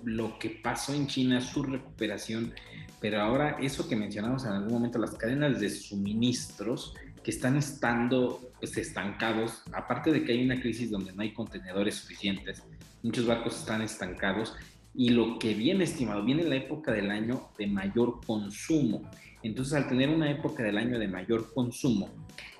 lo 0.03 0.37
que 0.37 0.51
pasó 0.51 0.93
en 0.93 1.07
China, 1.07 1.41
su 1.41 1.63
recuperación, 1.63 2.53
pero 3.01 3.19
ahora 3.19 3.57
eso 3.59 3.89
que 3.89 3.95
mencionamos 3.95 4.45
en 4.45 4.51
algún 4.51 4.73
momento, 4.73 4.99
las 4.99 5.15
cadenas 5.15 5.59
de 5.59 5.71
suministros 5.71 6.93
que 7.23 7.31
están 7.31 7.57
estando 7.57 8.51
pues, 8.59 8.77
estancados, 8.77 9.63
aparte 9.73 10.11
de 10.11 10.23
que 10.23 10.33
hay 10.33 10.43
una 10.43 10.61
crisis 10.61 10.91
donde 10.91 11.11
no 11.13 11.23
hay 11.23 11.33
contenedores 11.33 11.95
suficientes, 11.95 12.61
muchos 13.01 13.25
barcos 13.25 13.57
están 13.57 13.81
estancados 13.81 14.53
y 14.93 15.09
lo 15.09 15.39
que 15.39 15.53
viene 15.53 15.83
estimado, 15.83 16.23
viene 16.23 16.43
la 16.43 16.55
época 16.55 16.91
del 16.91 17.11
año 17.11 17.49
de 17.57 17.67
mayor 17.67 18.19
consumo. 18.25 19.09
Entonces, 19.43 19.73
al 19.73 19.87
tener 19.87 20.09
una 20.09 20.29
época 20.29 20.63
del 20.63 20.77
año 20.77 20.99
de 20.99 21.07
mayor 21.07 21.53
consumo, 21.53 22.09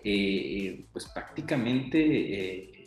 eh, 0.03 0.86
pues 0.93 1.05
prácticamente 1.07 2.00
eh, 2.00 2.86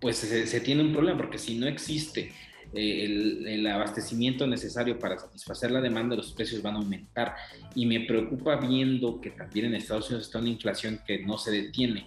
pues 0.00 0.16
se, 0.16 0.60
tiene 0.60 0.82
un 0.82 0.92
problema, 0.92 1.18
porque 1.18 1.38
si 1.38 1.56
no 1.58 1.66
existe 1.66 2.32
eh, 2.72 3.44
el, 3.46 3.66
abastecimiento 3.66 4.46
necesario 4.46 4.98
para 4.98 5.18
satisfacer 5.18 5.70
la 5.70 5.80
demanda, 5.80 6.16
los 6.16 6.32
precios 6.32 6.62
van 6.62 6.74
a 6.74 6.78
aumentar. 6.78 7.34
Y 7.74 7.86
me 7.86 8.00
preocupa 8.00 8.56
viendo 8.56 9.20
que 9.20 9.30
también 9.30 9.66
en 9.66 9.74
Estados 9.74 10.08
Unidos 10.08 10.26
está 10.26 10.38
una 10.38 10.48
inflación 10.48 11.00
que 11.06 11.20
no 11.20 11.38
se 11.38 11.50
detiene. 11.50 12.06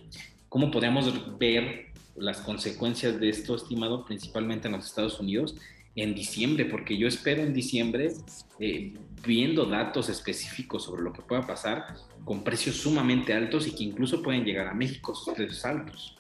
¿Cómo 0.50 0.72
podemos 0.72 1.38
ver 1.38 1.91
las 2.16 2.42
consecuencias 2.42 3.20
de 3.20 3.30
esto, 3.30 3.56
estimado, 3.56 4.06
principalmente 4.06 4.68
en 4.68 4.74
los 4.74 4.86
Estados 4.86 5.20
Unidos? 5.20 5.56
en 5.96 6.16
diciembre, 6.16 6.66
porque 6.66 6.98
yo 6.98 7.08
espero 7.08 7.42
en 7.44 7.54
diciembre, 7.54 8.14
eh, 8.60 8.94
viendo 9.26 9.66
datos 9.66 10.10
específicos 10.10 10.86
sobre 10.86 11.04
lo 11.04 11.12
que 11.12 11.22
pueda 11.22 11.42
pasar, 11.42 11.96
con 12.24 12.44
precios 12.44 12.78
sumamente 12.78 13.34
altos 13.34 13.68
y 13.68 13.76
que 13.76 13.84
incluso 13.84 14.22
pueden 14.22 14.46
llegar 14.46 14.68
a 14.68 14.74
México 14.74 15.14
precios 15.36 15.66
altos. 15.66 16.18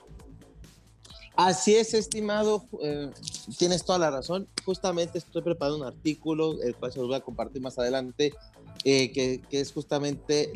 Así 1.43 1.74
es, 1.74 1.95
estimado, 1.95 2.65
eh, 2.83 3.10
tienes 3.57 3.83
toda 3.83 3.98
la 3.98 4.12
razón. 4.12 4.48
Justamente 4.63 5.17
estoy 5.17 5.41
preparando 5.41 5.79
un 5.79 5.88
artículo, 5.88 6.62
el 6.62 6.75
cual 6.75 6.91
se 6.91 7.00
los 7.00 7.07
voy 7.07 7.17
a 7.17 7.21
compartir 7.21 7.63
más 7.63 7.79
adelante, 7.79 8.31
eh, 8.83 9.12
que, 9.12 9.41
es 9.50 9.74
justamente, 9.74 10.53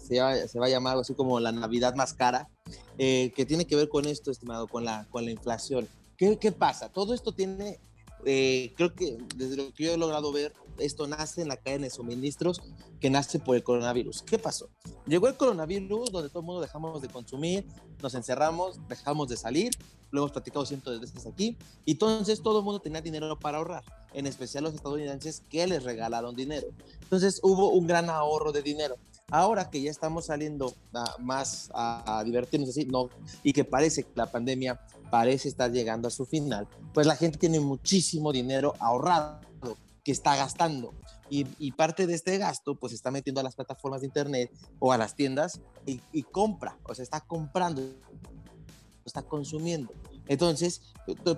se, 0.00 0.20
va, 0.20 0.32
a 0.32 0.68
llamar 0.68 0.98
así 0.98 1.14
como 1.14 1.38
la 1.38 1.52
Navidad 1.52 1.94
más 1.94 2.14
cara, 2.14 2.48
que 2.98 3.46
tiene 3.46 3.64
que 3.64 3.76
ver 3.76 3.88
con 3.88 4.06
esto, 4.06 4.32
estimado, 4.32 4.66
con 4.66 4.84
la, 4.84 5.06
con 5.10 5.24
la 5.24 5.30
inflación. 5.30 5.88
¿Qué, 6.16 6.36
¿Qué 6.36 6.50
pasa? 6.50 6.88
Todo 6.88 7.14
esto 7.14 7.30
tiene 7.30 7.78
eh, 8.24 8.72
creo 8.76 8.94
que 8.94 9.18
desde 9.36 9.56
lo 9.56 9.72
que 9.72 9.84
yo 9.84 9.92
he 9.92 9.96
logrado 9.96 10.32
ver, 10.32 10.52
esto 10.78 11.06
nace 11.06 11.42
en 11.42 11.48
la 11.48 11.56
cadena 11.56 11.84
de 11.84 11.90
suministros 11.90 12.60
que 13.00 13.10
nace 13.10 13.38
por 13.38 13.56
el 13.56 13.62
coronavirus. 13.62 14.22
¿Qué 14.22 14.38
pasó? 14.38 14.70
Llegó 15.06 15.28
el 15.28 15.36
coronavirus 15.36 16.10
donde 16.10 16.28
todo 16.28 16.40
el 16.40 16.46
mundo 16.46 16.60
dejamos 16.60 17.00
de 17.02 17.08
consumir, 17.08 17.64
nos 18.02 18.14
encerramos, 18.14 18.80
dejamos 18.88 19.28
de 19.28 19.36
salir, 19.36 19.72
lo 20.10 20.20
hemos 20.20 20.32
platicado 20.32 20.64
cientos 20.64 20.92
de 20.92 21.00
veces 21.00 21.26
aquí, 21.26 21.56
y 21.84 21.92
entonces 21.92 22.40
todo 22.40 22.60
el 22.60 22.64
mundo 22.64 22.80
tenía 22.80 23.00
dinero 23.00 23.38
para 23.38 23.58
ahorrar, 23.58 23.84
en 24.12 24.26
especial 24.26 24.64
los 24.64 24.74
estadounidenses 24.74 25.42
que 25.50 25.66
les 25.66 25.82
regalaron 25.82 26.34
dinero. 26.34 26.68
Entonces 27.02 27.40
hubo 27.42 27.70
un 27.70 27.86
gran 27.86 28.08
ahorro 28.08 28.52
de 28.52 28.62
dinero. 28.62 28.96
Ahora 29.30 29.70
que 29.70 29.80
ya 29.80 29.90
estamos 29.90 30.26
saliendo 30.26 30.74
más 31.18 31.70
a, 31.74 32.18
a 32.18 32.24
divertirnos 32.24 32.70
así, 32.70 32.84
no, 32.84 33.10
y 33.42 33.52
que 33.52 33.64
parece 33.64 34.04
que 34.04 34.10
la 34.14 34.30
pandemia 34.30 34.80
parece 35.14 35.48
estar 35.48 35.70
llegando 35.70 36.08
a 36.08 36.10
su 36.10 36.26
final, 36.26 36.66
pues 36.92 37.06
la 37.06 37.14
gente 37.14 37.38
tiene 37.38 37.60
muchísimo 37.60 38.32
dinero 38.32 38.74
ahorrado 38.80 39.38
que 40.02 40.10
está 40.10 40.34
gastando. 40.34 40.92
Y, 41.30 41.70
parte 41.70 42.08
de 42.08 42.14
este 42.14 42.36
gasto, 42.36 42.74
pues 42.74 42.92
está 42.92 43.12
metiendo 43.12 43.40
a 43.40 43.44
las 43.44 43.54
plataformas 43.54 44.00
de 44.00 44.08
internet 44.08 44.50
o 44.80 44.90
a 44.90 44.98
las 44.98 45.14
tiendas 45.14 45.60
y, 45.86 46.00
y 46.12 46.24
compra, 46.24 46.78
o 46.82 46.96
sea, 46.96 47.04
está 47.04 47.20
comprando, 47.20 47.80
está 49.04 49.22
consumiendo. 49.22 49.92
Entonces, 50.26 50.82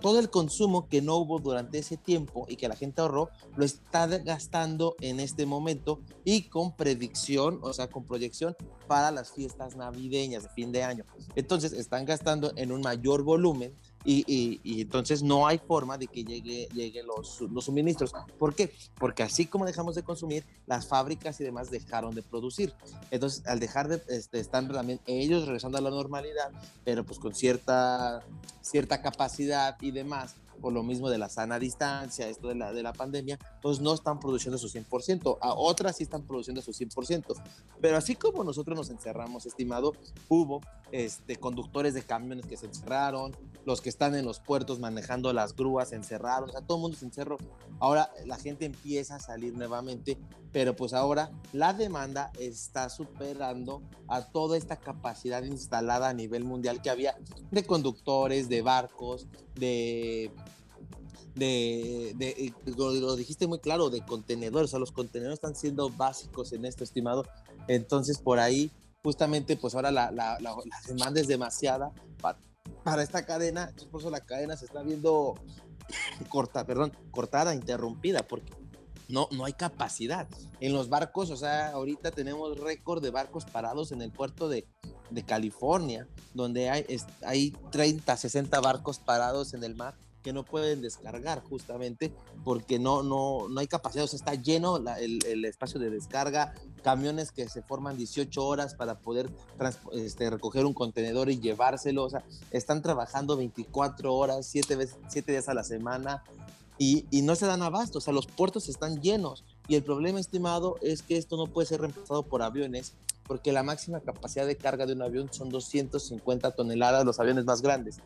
todo 0.00 0.20
el 0.20 0.30
consumo 0.30 0.88
que 0.88 1.02
no 1.02 1.16
hubo 1.16 1.40
durante 1.40 1.78
ese 1.78 1.96
tiempo 1.96 2.46
y 2.48 2.56
que 2.56 2.68
la 2.68 2.76
gente 2.76 3.00
ahorró, 3.00 3.30
lo 3.56 3.64
está 3.64 4.06
gastando 4.06 4.94
en 5.00 5.20
este 5.20 5.44
momento 5.46 6.00
y 6.24 6.48
con 6.48 6.76
predicción, 6.76 7.58
o 7.62 7.72
sea, 7.72 7.88
con 7.88 8.04
proyección 8.04 8.56
para 8.86 9.10
las 9.10 9.32
fiestas 9.32 9.76
navideñas 9.76 10.44
de 10.44 10.48
fin 10.50 10.72
de 10.72 10.84
año. 10.84 11.04
Entonces, 11.34 11.72
están 11.72 12.04
gastando 12.04 12.52
en 12.56 12.70
un 12.70 12.80
mayor 12.80 13.22
volumen 13.22 13.74
y, 14.06 14.80
entonces 14.80 15.22
no 15.22 15.46
hay 15.46 15.58
forma 15.58 15.98
de 15.98 16.06
que 16.06 16.24
llegue, 16.24 16.68
llegue 16.72 17.02
los, 17.02 17.40
los, 17.40 17.64
suministros. 17.64 18.12
¿Por 18.38 18.54
qué? 18.54 18.72
Porque 18.98 19.22
así 19.22 19.46
como 19.46 19.66
dejamos 19.66 19.96
de 19.96 20.04
consumir, 20.04 20.44
las 20.66 20.86
fábricas 20.86 21.40
y 21.40 21.44
demás 21.44 21.70
dejaron 21.70 22.14
de 22.14 22.22
producir. 22.22 22.72
Entonces, 23.10 23.44
al 23.46 23.58
dejar 23.58 23.88
de, 23.88 24.02
este, 24.08 24.38
están 24.38 24.68
también 24.68 25.00
ellos 25.06 25.46
regresando 25.46 25.78
a 25.78 25.80
la 25.80 25.90
normalidad, 25.90 26.52
pero 26.84 27.04
pues 27.04 27.18
con 27.18 27.34
cierta, 27.34 28.24
cierta 28.60 29.02
capacidad 29.02 29.76
y 29.80 29.90
demás 29.90 30.36
por 30.60 30.72
lo 30.72 30.82
mismo 30.82 31.10
de 31.10 31.18
la 31.18 31.28
sana 31.28 31.58
distancia, 31.58 32.28
esto 32.28 32.48
de 32.48 32.54
la, 32.54 32.72
de 32.72 32.82
la 32.82 32.92
pandemia, 32.92 33.38
pues 33.62 33.80
no 33.80 33.94
están 33.94 34.18
produciendo 34.18 34.58
su 34.58 34.68
100%, 34.68 35.38
a 35.40 35.54
otras 35.54 35.96
sí 35.96 36.02
están 36.04 36.22
produciendo 36.22 36.62
su 36.62 36.72
100%, 36.72 37.34
pero 37.80 37.96
así 37.96 38.16
como 38.16 38.44
nosotros 38.44 38.76
nos 38.76 38.90
encerramos, 38.90 39.46
estimado, 39.46 39.92
hubo 40.28 40.60
este, 40.92 41.36
conductores 41.36 41.94
de 41.94 42.02
camiones 42.02 42.46
que 42.46 42.56
se 42.56 42.66
encerraron, 42.66 43.36
los 43.64 43.80
que 43.80 43.88
están 43.88 44.14
en 44.14 44.24
los 44.24 44.40
puertos 44.40 44.78
manejando 44.78 45.32
las 45.32 45.54
grúas 45.56 45.88
se 45.88 45.96
encerraron, 45.96 46.50
o 46.50 46.52
sea, 46.52 46.60
todo 46.60 46.78
el 46.78 46.82
mundo 46.82 46.96
se 46.96 47.04
encerró, 47.04 47.38
ahora 47.80 48.10
la 48.24 48.36
gente 48.36 48.64
empieza 48.64 49.16
a 49.16 49.20
salir 49.20 49.54
nuevamente, 49.54 50.16
pero 50.52 50.76
pues 50.76 50.92
ahora 50.92 51.30
la 51.52 51.72
demanda 51.72 52.30
está 52.38 52.88
superando 52.88 53.82
a 54.08 54.22
toda 54.22 54.56
esta 54.56 54.76
capacidad 54.76 55.42
instalada 55.42 56.08
a 56.08 56.14
nivel 56.14 56.44
mundial 56.44 56.80
que 56.80 56.90
había 56.90 57.16
de 57.50 57.64
conductores, 57.64 58.48
de 58.48 58.62
barcos, 58.62 59.26
de 59.54 60.30
de, 61.36 62.14
de, 62.16 62.54
lo, 62.76 63.14
dijiste 63.14 63.46
muy 63.46 63.58
claro, 63.58 63.90
de 63.90 64.00
contenedores, 64.00 64.68
o 64.68 64.70
sea, 64.70 64.78
los 64.78 64.90
contenedores 64.90 65.36
están 65.36 65.54
siendo 65.54 65.90
básicos 65.90 66.52
en 66.52 66.64
esto, 66.64 66.82
estimado. 66.82 67.24
Entonces, 67.68 68.18
por 68.18 68.38
ahí, 68.38 68.70
justamente, 69.06 69.56
pues 69.56 69.76
ahora 69.76 69.92
la, 69.92 70.10
la, 70.10 70.36
la, 70.40 70.56
demanda 70.88 71.20
es 71.20 71.28
demasiada 71.28 71.92
para, 72.20 72.40
para, 72.82 73.04
esta 73.04 73.24
cadena, 73.24 73.72
por 73.92 74.00
eso 74.00 74.10
la 74.10 74.18
cadena 74.18 74.56
se 74.56 74.64
está 74.64 74.82
viendo 74.82 75.36
corta, 76.28 76.66
perdón, 76.66 76.92
cortada, 77.12 77.54
interrumpida, 77.54 78.26
porque 78.26 78.52
no, 79.08 79.28
no 79.30 79.44
hay 79.44 79.52
capacidad. 79.52 80.26
En 80.58 80.72
los 80.72 80.88
barcos, 80.88 81.30
o 81.30 81.36
sea, 81.36 81.68
ahorita 81.68 82.10
tenemos 82.10 82.58
récord 82.58 83.00
de 83.00 83.10
barcos 83.10 83.44
parados 83.44 83.92
en 83.92 84.02
el 84.02 84.10
puerto 84.10 84.48
de, 84.48 84.66
de 85.10 85.22
California, 85.24 86.08
donde 86.34 86.68
hay, 86.68 86.84
hay 87.24 87.52
30, 87.70 88.16
60 88.16 88.60
barcos 88.60 88.98
parados 88.98 89.54
en 89.54 89.62
el 89.62 89.76
mar 89.76 89.94
que 90.26 90.32
no 90.32 90.42
pueden 90.42 90.82
descargar 90.82 91.40
justamente 91.40 92.12
porque 92.42 92.80
no, 92.80 93.04
no, 93.04 93.46
no 93.48 93.60
hay 93.60 93.68
capacidad, 93.68 94.06
o 94.06 94.08
sea, 94.08 94.16
está 94.16 94.34
lleno 94.34 94.76
el, 94.98 95.44
espacio 95.44 95.78
de 95.78 95.88
descarga, 95.88 96.52
camiones 96.82 97.30
que 97.30 97.48
se 97.48 97.62
forman 97.62 97.96
18 97.96 98.44
horas 98.44 98.74
para 98.74 98.98
poder 98.98 99.30
este, 99.92 100.28
recoger 100.28 100.66
un 100.66 100.74
contenedor 100.74 101.30
y 101.30 101.38
llevárselo, 101.38 102.02
o 102.02 102.10
sea, 102.10 102.24
están 102.50 102.82
trabajando 102.82 103.36
24 103.36 104.12
horas, 104.12 104.48
7, 104.48 104.74
veces, 104.74 104.96
7 105.06 105.30
días 105.30 105.48
a 105.48 105.54
la 105.54 105.62
semana 105.62 106.24
y, 106.76 107.06
y 107.12 107.22
no 107.22 107.36
se 107.36 107.46
dan 107.46 107.62
abasto, 107.62 107.98
o 107.98 108.00
sea, 108.00 108.12
los 108.12 108.26
puertos 108.26 108.68
están 108.68 109.00
llenos. 109.00 109.44
Y 109.68 109.76
el 109.76 109.84
problema 109.84 110.18
estimado 110.18 110.74
es 110.82 111.02
que 111.02 111.18
esto 111.18 111.36
no 111.36 111.46
puede 111.46 111.68
ser 111.68 111.82
reemplazado 111.82 112.24
por 112.24 112.42
aviones 112.42 112.94
porque 113.28 113.52
la 113.52 113.62
máxima 113.62 114.00
capacidad 114.00 114.44
de 114.44 114.56
carga 114.56 114.86
de 114.86 114.94
un 114.94 115.02
avión 115.02 115.32
son 115.32 115.50
250 115.50 116.50
toneladas, 116.50 117.04
los 117.04 117.20
aviones 117.20 117.44
más 117.44 117.62
grandes 117.62 118.00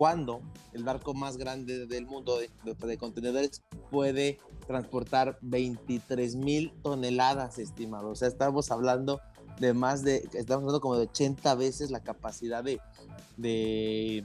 cuando 0.00 0.40
el 0.72 0.82
barco 0.82 1.12
más 1.12 1.36
grande 1.36 1.86
del 1.86 2.06
mundo 2.06 2.38
de, 2.38 2.96
contenedores 2.96 3.62
puede 3.90 4.38
transportar 4.66 5.36
23 5.42 6.36
mil 6.36 6.72
toneladas, 6.82 7.58
estimado. 7.58 8.08
O 8.08 8.14
sea, 8.14 8.28
estamos 8.28 8.70
hablando 8.70 9.20
de 9.58 9.74
más 9.74 10.02
de, 10.02 10.26
estamos 10.32 10.62
hablando 10.62 10.80
como 10.80 10.96
de 10.96 11.02
80 11.02 11.54
veces 11.56 11.90
la 11.90 12.00
capacidad 12.02 12.64
de, 12.64 12.80
de, 13.36 14.24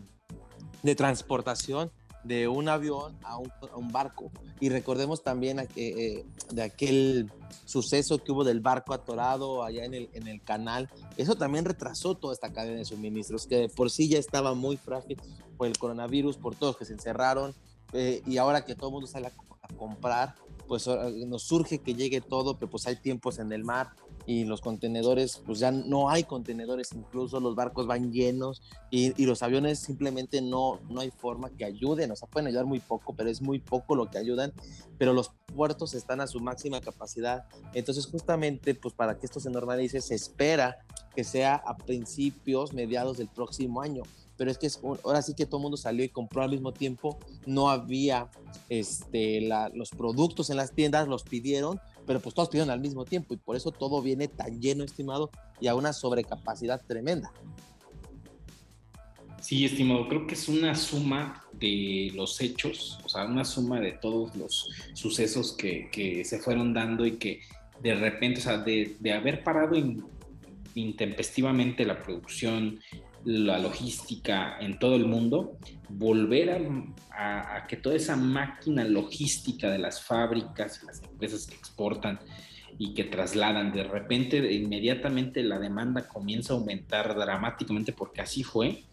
de 0.81 0.95
transportación 0.95 1.91
de 2.25 2.47
un 2.47 2.67
avión 2.67 3.15
a 3.23 3.37
un, 3.37 3.91
barco. 3.91 4.31
Y 4.59 4.69
recordemos 4.69 5.23
también 5.23 5.67
eh, 5.75 6.25
de 6.51 6.61
aquel 6.63 7.31
suceso 7.65 8.23
que 8.23 8.31
hubo 8.31 8.43
del 8.43 8.59
barco 8.59 8.93
atorado 8.93 9.63
allá 9.63 9.85
en 9.85 9.93
el, 9.93 10.09
en 10.13 10.27
el 10.27 10.41
canal. 10.41 10.89
Eso 11.17 11.35
también 11.35 11.65
retrasó 11.65 12.15
toda 12.15 12.33
esta 12.33 12.51
cadena 12.51 12.79
de 12.79 12.85
suministros, 12.85 13.45
que 13.45 13.69
por 13.69 13.91
sí 13.91 14.09
ya 14.09 14.17
estaba 14.17 14.55
muy 14.55 14.75
frágil 14.75 15.21
por 15.57 15.67
el 15.67 15.77
coronavirus, 15.77 16.37
por 16.37 16.55
todos 16.55 16.77
que 16.77 16.85
se 16.85 16.93
encerraron. 16.93 17.53
Eh, 17.93 18.23
y 18.25 18.37
ahora 18.37 18.65
que 18.65 18.75
todo 18.75 18.87
el 18.89 18.93
mundo 18.93 19.07
sale 19.07 19.27
a, 19.27 19.31
comprar, 19.77 20.35
pues 20.67 20.87
nos 20.87 21.41
surge 21.43 21.79
que 21.79 21.95
llegue 21.95 22.21
todo, 22.21 22.57
pero 22.57 22.69
pues 22.69 22.85
hay 22.85 22.97
tiempos 22.97 23.39
en 23.39 23.51
el 23.51 23.63
mar 23.63 23.95
y 24.25 24.45
los 24.45 24.61
contenedores, 24.61 25.41
pues 25.45 25.59
ya 25.59 25.71
no 25.71 26.09
hay 26.09 26.23
contenedores, 26.23 26.93
incluso 26.93 27.39
los 27.39 27.55
barcos 27.55 27.87
van 27.87 28.11
llenos 28.11 28.61
y, 28.89 29.19
y, 29.21 29.25
los 29.25 29.43
aviones 29.43 29.79
simplemente 29.79 30.41
no, 30.41 30.79
no 30.89 31.01
hay 31.01 31.11
forma 31.11 31.49
que 31.49 31.65
ayuden, 31.65 32.11
o 32.11 32.15
sea, 32.15 32.27
pueden 32.27 32.47
ayudar 32.47 32.65
muy 32.65 32.79
poco, 32.79 33.15
pero 33.15 33.29
es 33.29 33.41
muy 33.41 33.59
poco 33.59 33.95
lo 33.95 34.09
que 34.09 34.17
ayudan, 34.17 34.53
pero 34.97 35.13
los 35.13 35.31
puertos 35.53 35.93
están 35.93 36.21
a 36.21 36.27
su 36.27 36.39
máxima 36.39 36.81
capacidad. 36.81 37.45
Entonces, 37.73 38.07
justamente, 38.07 38.75
pues 38.75 38.93
para 38.93 39.17
que 39.17 39.25
esto 39.25 39.39
se 39.39 39.49
normalice, 39.49 40.01
se 40.01 40.15
espera 40.15 40.77
que 41.15 41.23
sea 41.23 41.55
a 41.55 41.77
principios, 41.77 42.73
mediados 42.73 43.17
del 43.17 43.27
próximo 43.29 43.81
año 43.81 44.03
pero 44.37 44.51
es 44.51 44.57
que 44.57 44.69
ahora 45.03 45.21
sí 45.21 45.33
que 45.33 45.45
todo 45.45 45.57
el 45.57 45.63
mundo 45.63 45.77
salió 45.77 46.03
y 46.03 46.09
compró 46.09 46.43
al 46.43 46.51
mismo 46.51 46.73
tiempo, 46.73 47.17
no 47.45 47.69
había 47.69 48.29
este, 48.69 49.41
la, 49.41 49.69
los 49.69 49.91
productos 49.91 50.49
en 50.49 50.57
las 50.57 50.73
tiendas, 50.73 51.07
los 51.07 51.23
pidieron, 51.23 51.79
pero 52.05 52.19
pues 52.19 52.35
todos 52.35 52.49
pidieron 52.49 52.69
al 52.69 52.79
mismo 52.79 53.05
tiempo 53.05 53.33
y 53.33 53.37
por 53.37 53.55
eso 53.55 53.71
todo 53.71 54.01
viene 54.01 54.27
tan 54.27 54.61
lleno, 54.61 54.83
estimado, 54.83 55.29
y 55.59 55.67
a 55.67 55.75
una 55.75 55.93
sobrecapacidad 55.93 56.81
tremenda. 56.85 57.31
Sí, 59.41 59.63
estimado, 59.63 60.07
creo 60.07 60.25
que 60.25 60.33
es 60.33 60.49
una 60.49 60.73
suma 60.73 61.43
de 61.53 62.11
los 62.15 62.41
hechos, 62.41 62.99
o 63.05 63.09
sea, 63.09 63.25
una 63.25 63.45
suma 63.45 63.79
de 63.79 63.91
todos 63.91 64.35
los 64.35 64.71
sucesos 64.93 65.51
que, 65.51 65.89
que 65.91 66.25
se 66.25 66.39
fueron 66.39 66.73
dando 66.73 67.05
y 67.05 67.17
que 67.17 67.41
de 67.81 67.93
repente, 67.93 68.39
o 68.39 68.43
sea, 68.43 68.57
de, 68.57 68.95
de 68.99 69.13
haber 69.13 69.43
parado 69.43 69.75
intempestivamente 70.73 71.85
la 71.85 72.01
producción, 72.01 72.79
la 73.25 73.57
logística 73.57 74.57
en 74.59 74.77
todo 74.77 74.95
el 74.95 75.05
mundo, 75.05 75.57
volver 75.89 76.61
a, 77.11 77.65
que 77.67 77.75
toda 77.75 77.95
esa 77.95 78.15
máquina 78.15 78.83
logística 78.83 79.69
de 79.71 79.79
las 79.79 80.01
fábricas 80.01 80.83
las 80.83 81.01
empresas 81.01 81.47
que 81.47 81.55
exportan 81.55 82.19
y 82.77 82.93
que 82.93 83.05
trasladan, 83.05 83.71
de 83.71 83.83
repente 83.83 84.53
inmediatamente 84.53 85.43
la 85.43 85.59
demanda 85.59 86.07
comienza 86.07 86.53
a 86.53 86.57
aumentar 86.57 87.15
dramáticamente 87.15 87.93
porque 87.93 88.21
así 88.21 88.43
fue, 88.43 88.83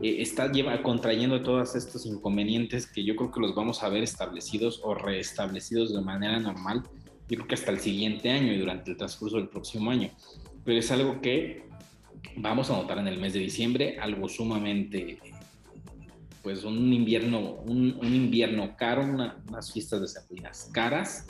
eh, 0.00 0.16
está 0.20 0.50
lleva, 0.50 0.82
contrayendo 0.82 1.42
todos 1.42 1.74
estos 1.74 2.04
inconvenientes 2.04 2.86
que 2.86 3.04
yo 3.04 3.16
creo 3.16 3.30
que 3.30 3.40
los 3.40 3.54
vamos 3.54 3.82
a 3.82 3.88
ver 3.88 4.02
establecidos 4.02 4.80
o 4.82 4.94
reestablecidos 4.94 5.94
de 5.94 6.00
manera 6.00 6.38
normal, 6.40 6.82
yo 7.28 7.36
creo 7.36 7.46
que 7.46 7.54
hasta 7.54 7.70
el 7.70 7.78
siguiente 7.78 8.30
año 8.30 8.52
y 8.52 8.58
durante 8.58 8.90
el 8.90 8.96
transcurso 8.96 9.36
del 9.36 9.48
próximo 9.48 9.90
año. 9.90 10.10
Pero 10.64 10.78
es 10.78 10.90
algo 10.90 11.20
que 11.20 11.64
vamos 12.36 12.70
a 12.70 12.76
notar 12.76 12.98
en 12.98 13.08
el 13.08 13.18
mes 13.18 13.32
de 13.32 13.40
diciembre 13.40 13.98
algo 14.00 14.28
sumamente, 14.28 15.18
pues 16.42 16.64
un 16.64 16.92
invierno, 16.92 17.56
un, 17.66 17.98
invierno 18.02 18.76
caro, 18.76 19.04
unas 19.04 19.72
fiestas 19.72 20.00
de 20.00 20.08
sembrinas 20.08 20.70
caras. 20.72 21.26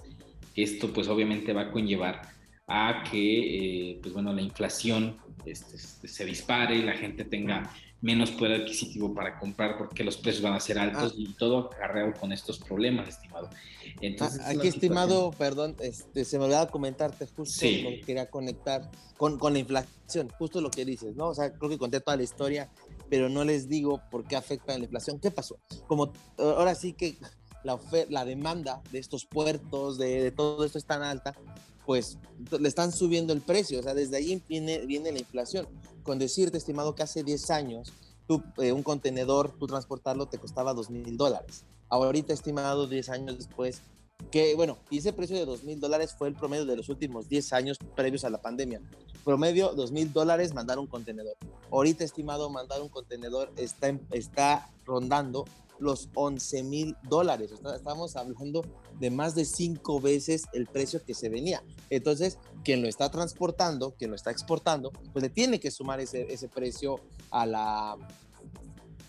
Esto 0.55 0.93
pues 0.93 1.09
obviamente 1.09 1.53
va 1.53 1.63
a 1.63 1.71
conllevar 1.71 2.23
a 2.67 3.03
que, 3.11 3.91
eh, 3.91 3.99
pues 4.03 4.15
bueno, 4.15 4.33
la 4.33 4.43
inflación 4.43 5.17
este, 5.45 5.79
se 5.79 6.25
dispare, 6.25 6.77
y 6.77 6.83
la 6.83 6.93
gente 6.93 7.25
tenga 7.25 7.71
menos 8.03 8.33
poder 8.33 8.61
adquisitivo 8.61 9.15
para 9.15 9.39
comprar 9.39 9.79
porque 9.79 10.03
los 10.03 10.17
precios 10.17 10.43
van 10.43 10.55
a 10.55 10.61
ser 10.61 10.79
altos 10.79 11.13
ah. 11.17 11.17
y 11.17 11.33
todo 11.35 11.71
acarreado 11.73 12.13
con 12.21 12.33
estos 12.33 12.59
problemas, 12.59 13.09
estimado. 13.09 13.49
Entonces, 14.01 14.41
ah, 14.45 14.51
Aquí, 14.51 14.67
estimado, 14.67 15.31
perdón, 15.31 15.77
este, 15.79 16.25
se 16.25 16.37
me 16.39 16.45
olvidaba 16.45 16.69
comentarte 16.69 17.27
justo 17.27 17.65
lo 17.65 17.91
que 17.91 18.01
quería 18.01 18.29
conectar 18.29 18.91
con, 19.17 19.39
con 19.39 19.53
la 19.53 19.61
inflación, 19.61 20.29
justo 20.37 20.61
lo 20.61 20.71
que 20.71 20.85
dices, 20.85 21.15
¿no? 21.15 21.29
O 21.29 21.35
sea, 21.35 21.53
creo 21.53 21.71
que 21.71 21.79
conté 21.79 22.01
toda 22.01 22.17
la 22.17 22.25
historia, 22.25 22.69
pero 23.09 23.29
no 23.29 23.45
les 23.45 23.69
digo 23.69 24.03
por 24.11 24.25
qué 24.25 24.35
afecta 24.35 24.77
la 24.77 24.85
inflación. 24.85 25.21
¿Qué 25.21 25.31
pasó? 25.31 25.59
Como 25.87 26.13
ahora 26.39 26.75
sí 26.75 26.95
que 26.95 27.17
la, 27.63 27.79
la 28.11 28.25
demanda 28.25 28.83
de 28.91 28.99
estos 28.99 29.27
puertos, 29.27 29.97
de, 29.97 30.25
de 30.25 30.33
todo 30.33 30.65
esto 30.65 30.77
es 30.77 30.85
tan 30.85 31.03
alta, 31.05 31.35
pues 31.87 32.19
le 32.59 32.69
están 32.69 32.91
subiendo 32.91 33.33
el 33.33 33.41
precio, 33.41 33.81
o 33.81 33.83
sea, 33.83 33.95
desde 33.95 34.17
ahí 34.17 34.43
viene, 34.49 34.79
viene 34.87 35.13
la 35.13 35.19
inflación. 35.19 35.69
Con 36.03 36.19
decirte, 36.19 36.59
estimado, 36.59 36.95
que 36.95 37.03
hace 37.03 37.23
10 37.23 37.51
años, 37.51 37.93
tú, 38.27 38.43
eh, 38.59 38.73
un 38.73 38.83
contenedor, 38.83 39.53
tú 39.59 39.67
transportarlo 39.67 40.27
te 40.27 40.39
costaba 40.39 40.75
2 40.75 40.91
mil 40.91 41.17
dólares. 41.17 41.65
Ahorita, 41.89 42.33
estimado, 42.33 42.87
10 42.87 43.09
años 43.11 43.37
después, 43.37 43.83
que 44.31 44.55
bueno, 44.55 44.79
y 44.91 44.99
ese 44.99 45.13
precio 45.13 45.37
de 45.37 45.45
2 45.45 45.65
mil 45.65 45.81
dólares 45.81 46.15
fue 46.17 46.29
el 46.29 46.35
promedio 46.35 46.65
de 46.65 46.77
los 46.77 46.89
últimos 46.89 47.29
10 47.29 47.53
años 47.53 47.79
previos 47.95 48.25
a 48.25 48.31
la 48.31 48.41
pandemia. 48.41 48.81
Promedio 49.25 49.75
2 49.75 49.93
mil 49.93 50.13
dólares 50.13 50.55
mandar 50.55 50.79
un 50.79 50.87
contenedor. 50.87 51.37
Ahorita, 51.71 52.05
estimado, 52.05 52.51
mandar 52.51 52.81
un 52.83 52.89
contenedor 52.89 53.53
está, 53.57 53.97
está 54.11 54.71
rondando 54.85 55.45
los 55.83 56.09
11 56.15 56.63
mil 56.63 56.97
dólares. 57.09 57.51
Estamos 57.53 58.17
hablando 58.17 58.65
de 58.99 59.11
más 59.11 59.35
de 59.35 59.45
cinco 59.45 60.01
veces 60.01 60.45
el 60.53 60.67
precio 60.67 61.05
que 61.05 61.13
se 61.13 61.29
venía. 61.29 61.63
Entonces, 61.91 62.39
quien 62.65 62.81
lo 62.81 62.89
está 62.89 63.11
transportando, 63.11 63.93
quien 63.93 64.11
lo 64.11 64.17
está 64.17 64.31
exportando, 64.31 64.93
pues 65.13 65.23
le 65.23 65.29
tiene 65.29 65.59
que 65.61 65.71
sumar 65.71 66.01
ese, 66.01 66.33
ese 66.33 66.49
precio 66.49 67.01
a 67.31 67.45
la, 67.47 67.97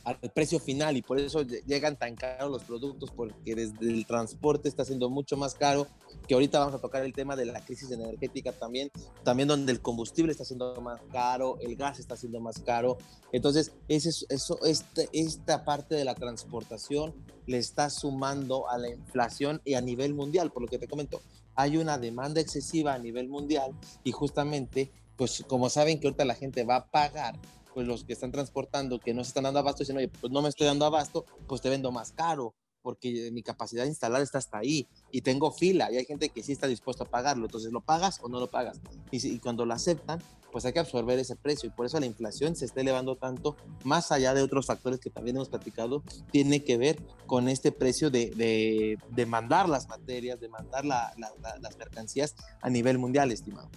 al 0.03 0.17
precio 0.33 0.59
final 0.59 0.97
y 0.97 1.01
por 1.01 1.19
eso 1.19 1.41
llegan 1.41 1.97
tan 1.97 2.15
caros 2.15 2.51
los 2.51 2.63
productos 2.63 3.11
porque 3.11 3.55
desde 3.55 3.89
el 3.89 4.05
transporte 4.05 4.67
está 4.67 4.83
siendo 4.83 5.09
mucho 5.09 5.37
más 5.37 5.55
caro 5.55 5.87
que 6.27 6.33
ahorita 6.33 6.59
vamos 6.59 6.75
a 6.75 6.79
tocar 6.79 7.03
el 7.03 7.13
tema 7.13 7.35
de 7.35 7.45
la 7.45 7.63
crisis 7.63 7.89
energética 7.91 8.51
también 8.51 8.91
también 9.23 9.47
donde 9.47 9.71
el 9.71 9.81
combustible 9.81 10.31
está 10.31 10.45
siendo 10.45 10.75
más 10.81 10.99
caro 11.11 11.57
el 11.61 11.75
gas 11.75 11.99
está 11.99 12.15
siendo 12.15 12.39
más 12.39 12.59
caro. 12.59 12.97
Entonces 13.31 13.73
eso, 13.87 14.25
eso 14.29 14.59
este, 14.65 15.09
esta 15.11 15.65
parte 15.65 15.95
de 15.95 16.05
la 16.05 16.15
transportación 16.15 17.13
le 17.45 17.57
está 17.57 17.89
sumando 17.89 18.69
a 18.69 18.77
la 18.77 18.89
inflación 18.89 19.61
y 19.65 19.73
a 19.73 19.81
nivel 19.81 20.13
mundial 20.13 20.51
por 20.51 20.63
lo 20.63 20.67
que 20.67 20.79
te 20.79 20.87
comento. 20.87 21.21
Hay 21.55 21.77
una 21.77 21.97
demanda 21.97 22.41
excesiva 22.41 22.93
a 22.93 22.99
nivel 22.99 23.29
mundial 23.29 23.73
y 24.03 24.11
justamente 24.11 24.91
pues 25.15 25.43
como 25.47 25.69
saben 25.69 25.99
que 25.99 26.07
ahorita 26.07 26.25
la 26.25 26.35
gente 26.35 26.63
va 26.63 26.77
a 26.77 26.85
pagar 26.87 27.35
pues 27.73 27.87
los 27.87 28.03
que 28.03 28.13
están 28.13 28.31
transportando, 28.31 28.99
que 28.99 29.13
no 29.13 29.23
se 29.23 29.29
están 29.29 29.45
dando 29.45 29.59
abasto, 29.59 29.79
dicen, 29.83 29.97
oye, 29.97 30.09
pues 30.09 30.31
no 30.31 30.41
me 30.41 30.49
estoy 30.49 30.67
dando 30.67 30.85
abasto, 30.85 31.25
pues 31.47 31.61
te 31.61 31.69
vendo 31.69 31.91
más 31.91 32.11
caro, 32.11 32.53
porque 32.83 33.31
mi 33.31 33.41
capacidad 33.41 33.83
de 33.83 33.89
instalar 33.89 34.21
está 34.21 34.37
hasta 34.37 34.59
ahí 34.59 34.87
y 35.09 35.21
tengo 35.21 35.51
fila 35.51 35.89
y 35.91 35.97
hay 35.97 36.05
gente 36.05 36.29
que 36.29 36.43
sí 36.43 36.51
está 36.51 36.67
dispuesto 36.67 37.05
a 37.05 37.07
pagarlo, 37.07 37.45
entonces 37.45 37.71
lo 37.71 37.81
pagas 37.81 38.19
o 38.21 38.29
no 38.29 38.39
lo 38.39 38.49
pagas. 38.49 38.79
Y, 39.09 39.25
y, 39.27 39.39
cuando 39.39 39.65
lo 39.65 39.73
aceptan, 39.73 40.21
pues 40.51 40.65
hay 40.65 40.73
que 40.73 40.79
absorber 40.79 41.17
ese 41.17 41.35
precio 41.35 41.67
y 41.67 41.71
por 41.71 41.85
eso 41.85 41.99
la 41.99 42.05
inflación 42.05 42.55
se 42.55 42.65
está 42.65 42.81
elevando 42.81 43.15
tanto, 43.15 43.55
más 43.85 44.11
allá 44.11 44.33
de 44.33 44.43
otros 44.43 44.67
factores 44.67 44.99
que 44.99 45.09
también 45.09 45.37
hemos 45.37 45.49
platicado, 45.49 46.03
tiene 46.31 46.63
que 46.63 46.77
ver 46.77 47.01
con 47.25 47.47
este 47.47 47.71
precio 47.71 48.11
de, 48.11 48.31
de, 48.31 48.99
de 49.09 49.25
mandar 49.25 49.69
las 49.69 49.87
materias, 49.87 50.39
de 50.39 50.49
mandar 50.49 50.85
la, 50.85 51.13
las 51.61 51.77
mercancías 51.77 52.35
a 52.61 52.69
nivel 52.69 52.99
mundial, 52.99 53.31
estimado. 53.31 53.69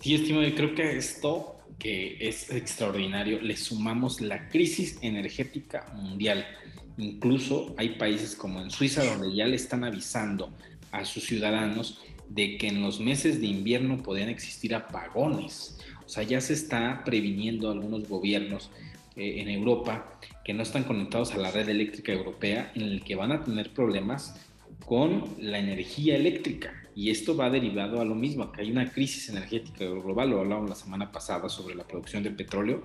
Sí, 0.00 0.14
estimado, 0.14 0.46
creo 0.54 0.74
que 0.74 0.96
esto 0.96 1.53
que 1.78 2.16
es 2.20 2.50
extraordinario, 2.50 3.40
le 3.40 3.56
sumamos 3.56 4.20
la 4.20 4.48
crisis 4.48 4.98
energética 5.02 5.92
mundial. 5.94 6.46
Incluso 6.96 7.74
hay 7.76 7.90
países 7.90 8.36
como 8.36 8.60
en 8.60 8.70
Suiza 8.70 9.04
donde 9.04 9.34
ya 9.34 9.46
le 9.46 9.56
están 9.56 9.84
avisando 9.84 10.52
a 10.92 11.04
sus 11.04 11.24
ciudadanos 11.24 12.00
de 12.28 12.56
que 12.56 12.68
en 12.68 12.82
los 12.82 13.00
meses 13.00 13.40
de 13.40 13.46
invierno 13.46 14.02
podrían 14.02 14.28
existir 14.28 14.74
apagones. 14.74 15.78
O 16.04 16.08
sea, 16.08 16.22
ya 16.22 16.40
se 16.40 16.52
está 16.52 17.02
previniendo 17.04 17.70
algunos 17.70 18.08
gobiernos 18.08 18.70
eh, 19.16 19.40
en 19.40 19.48
Europa 19.48 20.18
que 20.44 20.54
no 20.54 20.62
están 20.62 20.84
conectados 20.84 21.32
a 21.32 21.38
la 21.38 21.50
red 21.50 21.68
eléctrica 21.68 22.12
europea 22.12 22.72
en 22.74 22.82
el 22.82 23.02
que 23.02 23.14
van 23.14 23.32
a 23.32 23.42
tener 23.42 23.72
problemas 23.72 24.34
con 24.84 25.34
la 25.38 25.58
energía 25.58 26.16
eléctrica. 26.16 26.83
Y 26.94 27.10
esto 27.10 27.36
va 27.36 27.50
derivado 27.50 28.00
a 28.00 28.04
lo 28.04 28.14
mismo, 28.14 28.52
que 28.52 28.62
hay 28.62 28.70
una 28.70 28.92
crisis 28.92 29.28
energética 29.28 29.84
global, 29.84 30.30
lo 30.30 30.40
hablamos 30.40 30.70
la 30.70 30.76
semana 30.76 31.10
pasada 31.10 31.48
sobre 31.48 31.74
la 31.74 31.84
producción 31.84 32.22
de 32.22 32.30
petróleo, 32.30 32.82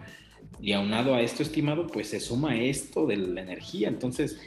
y 0.61 0.71
aunado 0.73 1.13
a 1.13 1.21
esto 1.21 1.43
estimado, 1.43 1.87
pues 1.87 2.09
se 2.09 2.19
suma 2.19 2.57
esto 2.57 3.05
de 3.05 3.17
la 3.17 3.41
energía. 3.41 3.87
Entonces, 3.87 4.39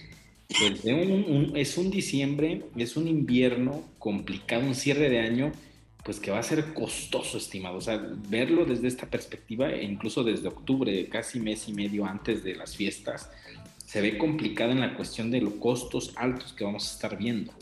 pues 0.49 0.83
es 0.85 1.79
un 1.79 1.91
diciembre, 1.91 2.65
es 2.77 2.97
un 2.97 3.09
invierno 3.09 3.85
complicado, 3.99 4.67
un 4.67 4.75
cierre 4.75 5.09
de 5.09 5.21
año, 5.21 5.53
pues 6.05 6.19
que 6.19 6.31
va 6.31 6.41
a 6.41 6.43
ser 6.43 6.75
costoso, 6.75 7.39
estimado. 7.39 7.77
O 7.77 7.81
sea, 7.81 8.05
verlo 8.29 8.65
desde 8.65 8.89
esta 8.89 9.07
perspectiva, 9.07 9.71
e 9.71 9.85
incluso 9.85 10.25
desde 10.25 10.49
octubre, 10.49 11.09
casi 11.09 11.39
mes 11.41 11.69
y 11.69 11.73
medio 11.73 12.05
antes 12.05 12.43
de 12.43 12.57
las 12.57 12.77
fiestas, 12.77 13.31
se 13.87 14.01
ve 14.01 14.19
complicado 14.19 14.73
en 14.73 14.81
la 14.81 14.95
cuestión 14.97 15.31
de 15.31 15.41
los 15.41 15.55
costos 15.55 16.13
altos 16.17 16.53
que 16.53 16.65
vamos 16.65 16.89
a 16.89 16.93
estar 16.95 17.17
viendo. 17.17 17.53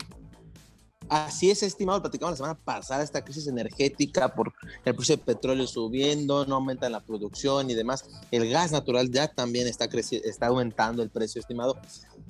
Así 1.09 1.51
es, 1.51 1.61
estimado, 1.63 2.01
platicamos 2.01 2.33
la 2.33 2.37
semana 2.37 2.59
pasada, 2.63 3.03
esta 3.03 3.23
crisis 3.23 3.47
energética 3.47 4.33
por 4.33 4.53
el 4.85 4.95
precio 4.95 5.17
del 5.17 5.25
petróleo 5.25 5.67
subiendo, 5.67 6.45
no 6.45 6.55
aumenta 6.55 6.89
la 6.89 7.01
producción 7.01 7.69
y 7.69 7.73
demás. 7.73 8.05
El 8.31 8.49
gas 8.49 8.71
natural 8.71 9.11
ya 9.11 9.27
también 9.27 9.67
está, 9.67 9.85
está 9.85 10.47
aumentando 10.47 11.03
el 11.03 11.09
precio, 11.09 11.41
estimado. 11.41 11.77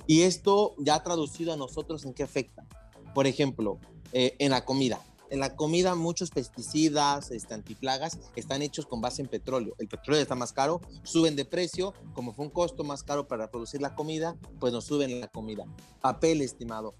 Y 0.06 0.22
esto 0.22 0.74
ya 0.78 1.02
traducido 1.02 1.52
a 1.52 1.56
nosotros, 1.56 2.04
¿en 2.04 2.12
qué 2.12 2.24
afecta? 2.24 2.66
Por 3.14 3.26
ejemplo, 3.26 3.78
eh, 4.12 4.34
en 4.38 4.50
la 4.50 4.64
comida. 4.64 5.00
En 5.30 5.40
la 5.40 5.54
comida 5.54 5.94
muchos 5.94 6.30
pesticidas, 6.30 7.30
este, 7.30 7.54
antiplagas, 7.54 8.18
están 8.36 8.62
hechos 8.62 8.84
con 8.84 9.00
base 9.00 9.22
en 9.22 9.28
petróleo. 9.28 9.74
El 9.78 9.88
petróleo 9.88 10.20
está 10.20 10.34
más 10.34 10.52
caro, 10.52 10.80
suben 11.04 11.36
de 11.36 11.44
precio, 11.44 11.94
como 12.14 12.34
fue 12.34 12.46
un 12.46 12.50
costo 12.50 12.84
más 12.84 13.02
caro 13.02 13.28
para 13.28 13.50
producir 13.50 13.80
la 13.80 13.94
comida, 13.94 14.36
pues 14.58 14.72
nos 14.72 14.84
suben 14.84 15.20
la 15.20 15.28
comida. 15.28 15.64
Papel, 16.00 16.42
estimado 16.42 16.94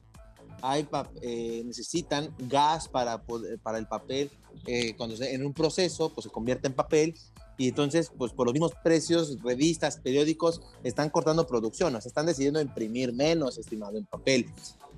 hay 0.63 0.89
eh, 1.21 1.63
necesitan 1.65 2.35
gas 2.39 2.89
para, 2.89 3.23
para 3.63 3.79
el 3.79 3.87
papel, 3.87 4.31
eh, 4.67 4.95
cuando 4.97 5.17
se, 5.17 5.35
en 5.35 5.45
un 5.45 5.53
proceso 5.53 6.11
pues 6.15 6.25
se 6.25 6.31
convierte 6.31 6.69
en 6.69 6.75
papel 6.75 7.15
y 7.59 7.69
entonces 7.69 8.11
pues 8.17 8.33
por 8.33 8.47
los 8.47 8.55
mismos 8.55 8.73
precios, 8.83 9.43
revistas, 9.43 9.99
periódicos 9.99 10.63
están 10.85 11.11
cortando 11.11 11.47
producción, 11.47 11.95
o 11.95 12.01
sea, 12.01 12.09
están 12.09 12.27
decidiendo 12.27 12.61
imprimir 12.61 13.13
menos, 13.13 13.59
estimado, 13.59 13.99
en 13.99 14.07
papel. 14.07 14.47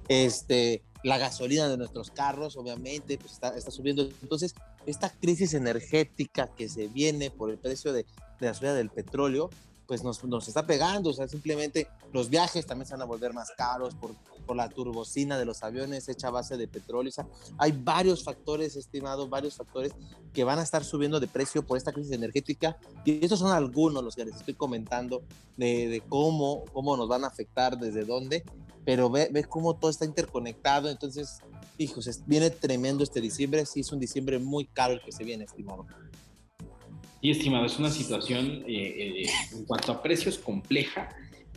Este, 0.08 0.82
la 1.02 1.18
gasolina 1.18 1.68
de 1.68 1.76
nuestros 1.76 2.10
carros, 2.10 2.56
obviamente, 2.56 3.18
pues 3.18 3.32
está, 3.32 3.56
está 3.56 3.70
subiendo. 3.70 4.08
Entonces, 4.22 4.54
esta 4.86 5.10
crisis 5.10 5.54
energética 5.54 6.48
que 6.54 6.68
se 6.68 6.88
viene 6.88 7.30
por 7.30 7.50
el 7.50 7.58
precio 7.58 7.92
de, 7.92 8.04
de 8.40 8.46
la 8.46 8.54
subida 8.54 8.74
del 8.74 8.90
petróleo, 8.90 9.50
pues 9.86 10.02
nos, 10.02 10.22
nos, 10.24 10.48
está 10.48 10.66
pegando, 10.66 11.10
o 11.10 11.12
sea, 11.12 11.28
simplemente 11.28 11.88
los 12.12 12.30
viajes 12.30 12.66
también 12.66 12.86
se 12.86 12.94
van 12.94 13.02
a 13.02 13.04
volver 13.04 13.32
más 13.32 13.50
caros 13.56 13.94
por, 13.94 14.14
por 14.46 14.56
la 14.56 14.68
turbocina 14.68 15.38
de 15.38 15.44
los 15.44 15.62
aviones 15.62 16.08
hecha 16.08 16.28
a 16.28 16.30
base 16.30 16.56
de 16.56 16.68
petróleo, 16.68 17.10
o 17.10 17.12
sea, 17.12 17.26
hay 17.58 17.72
varios 17.72 18.24
factores, 18.24 18.76
estimados, 18.76 19.28
varios 19.28 19.56
factores 19.56 19.92
que 20.32 20.44
van 20.44 20.58
a 20.58 20.62
estar 20.62 20.84
subiendo 20.84 21.20
de 21.20 21.28
precio 21.28 21.66
por 21.66 21.76
esta 21.76 21.92
crisis 21.92 22.12
energética 22.12 22.76
y 23.04 23.24
estos 23.24 23.38
son 23.38 23.52
algunos 23.52 24.02
los 24.02 24.16
que 24.16 24.24
les 24.24 24.36
estoy 24.36 24.54
comentando 24.54 25.22
de, 25.56 25.88
de 25.88 26.00
cómo, 26.00 26.64
cómo 26.72 26.96
nos 26.96 27.08
van 27.08 27.24
a 27.24 27.28
afectar, 27.28 27.78
desde 27.78 28.04
dónde, 28.04 28.44
pero 28.84 29.10
ve, 29.10 29.28
ve 29.32 29.44
cómo 29.44 29.74
todo 29.74 29.90
está 29.90 30.04
interconectado, 30.04 30.90
entonces, 30.90 31.40
hijos, 31.78 32.08
viene 32.26 32.50
tremendo 32.50 33.02
este 33.02 33.20
diciembre, 33.20 33.64
sí 33.66 33.80
es 33.80 33.92
un 33.92 33.98
diciembre 33.98 34.38
muy 34.38 34.66
caro 34.66 34.94
el 34.94 35.02
que 35.02 35.12
se 35.12 35.24
viene, 35.24 35.44
estimado. 35.44 35.86
Sí, 37.24 37.30
estimado, 37.30 37.64
es 37.64 37.78
una 37.78 37.88
situación 37.88 38.64
eh, 38.68 39.22
eh, 39.22 39.26
en 39.52 39.64
cuanto 39.64 39.92
a 39.92 40.02
precios 40.02 40.36
compleja. 40.36 41.08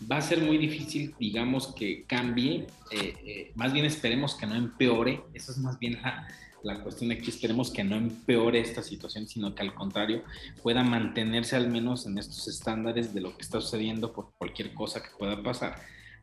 Va 0.10 0.16
a 0.16 0.22
ser 0.22 0.42
muy 0.42 0.58
difícil, 0.58 1.14
digamos, 1.20 1.76
que 1.76 2.06
cambie. 2.06 2.68
Eh, 2.90 3.52
más 3.54 3.74
bien 3.74 3.84
esperemos 3.84 4.36
que 4.36 4.46
no 4.46 4.56
empeore. 4.56 5.24
Eso 5.34 5.52
es 5.52 5.58
más 5.58 5.78
bien 5.78 6.02
la, 6.02 6.26
la 6.64 6.82
cuestión 6.82 7.12
aquí. 7.12 7.32
Esperemos 7.32 7.70
que 7.70 7.84
no 7.84 7.98
empeore 7.98 8.62
esta 8.62 8.82
situación, 8.82 9.28
sino 9.28 9.54
que 9.54 9.62
al 9.62 9.74
contrario 9.74 10.24
pueda 10.64 10.86
mantenerse 10.86 11.58
al 11.58 11.70
menos 11.70 12.06
en 12.06 12.18
estos 12.18 12.48
estándares 12.48 13.14
de 13.14 13.20
lo 13.20 13.36
que 13.36 13.42
está 13.42 13.60
sucediendo 13.60 14.14
por 14.14 14.32
cualquier 14.38 14.74
cosa 14.74 15.04
que 15.04 15.10
pueda 15.20 15.44
pasar 15.44 15.82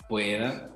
pueda 0.09 0.71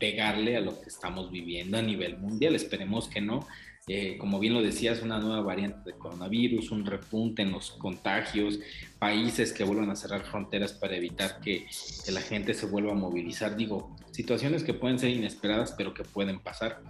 pegarle 0.00 0.56
a 0.56 0.60
lo 0.60 0.80
que 0.80 0.88
estamos 0.88 1.30
viviendo 1.30 1.78
a 1.78 1.82
nivel 1.82 2.18
mundial. 2.18 2.54
Esperemos 2.54 3.08
que 3.08 3.20
no. 3.20 3.46
Eh, 3.88 4.18
como 4.18 4.38
bien 4.38 4.54
lo 4.54 4.62
decías, 4.62 5.02
una 5.02 5.18
nueva 5.18 5.40
variante 5.40 5.90
de 5.90 5.98
coronavirus, 5.98 6.70
un 6.70 6.84
repunte 6.84 7.42
en 7.42 7.50
los 7.50 7.72
contagios, 7.72 8.60
países 8.98 9.52
que 9.52 9.64
vuelvan 9.64 9.90
a 9.90 9.96
cerrar 9.96 10.22
fronteras 10.24 10.72
para 10.74 10.96
evitar 10.96 11.40
que, 11.40 11.66
que, 12.04 12.12
la 12.12 12.20
gente 12.20 12.54
se 12.54 12.66
vuelva 12.66 12.92
a 12.92 12.94
movilizar. 12.94 13.56
Digo, 13.56 13.96
situaciones 14.12 14.62
que 14.62 14.74
pueden 14.74 14.98
ser 14.98 15.10
inesperadas, 15.10 15.72
pero 15.72 15.94
que 15.94 16.04
pueden 16.04 16.40
pasar, 16.40 16.82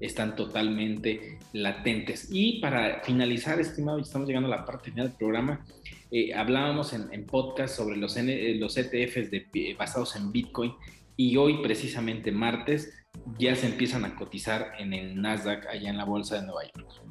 están 0.00 0.36
totalmente 0.36 1.38
latentes. 1.52 2.28
Y 2.30 2.60
para 2.60 3.00
finalizar, 3.02 3.60
estimado, 3.60 3.98
estamos 3.98 4.28
llegando 4.28 4.52
a 4.52 4.56
la 4.56 4.64
parte 4.64 4.90
final 4.90 5.08
del 5.08 5.16
programa. 5.16 5.66
Eh, 6.10 6.32
hablábamos 6.32 6.92
en, 6.92 7.12
en, 7.12 7.26
podcast 7.26 7.76
sobre 7.76 7.96
los, 7.96 8.16
los 8.16 8.76
ETFs 8.76 9.30
de, 9.30 9.76
basados 9.76 10.14
en 10.14 10.30
Bitcoin 10.30 10.72
y 11.16 11.36
hoy 11.36 11.62
precisamente 11.62 12.30
martes 12.30 12.92
ya 13.38 13.54
se 13.56 13.66
empiezan 13.66 14.04
a 14.04 14.14
cotizar 14.16 14.72
en 14.78 14.92
el 14.92 15.20
Nasdaq 15.20 15.66
allá 15.66 15.90
en 15.90 15.96
la 15.96 16.04
bolsa 16.04 16.36
de 16.36 16.46
Nueva 16.46 16.62
York. 16.64 17.02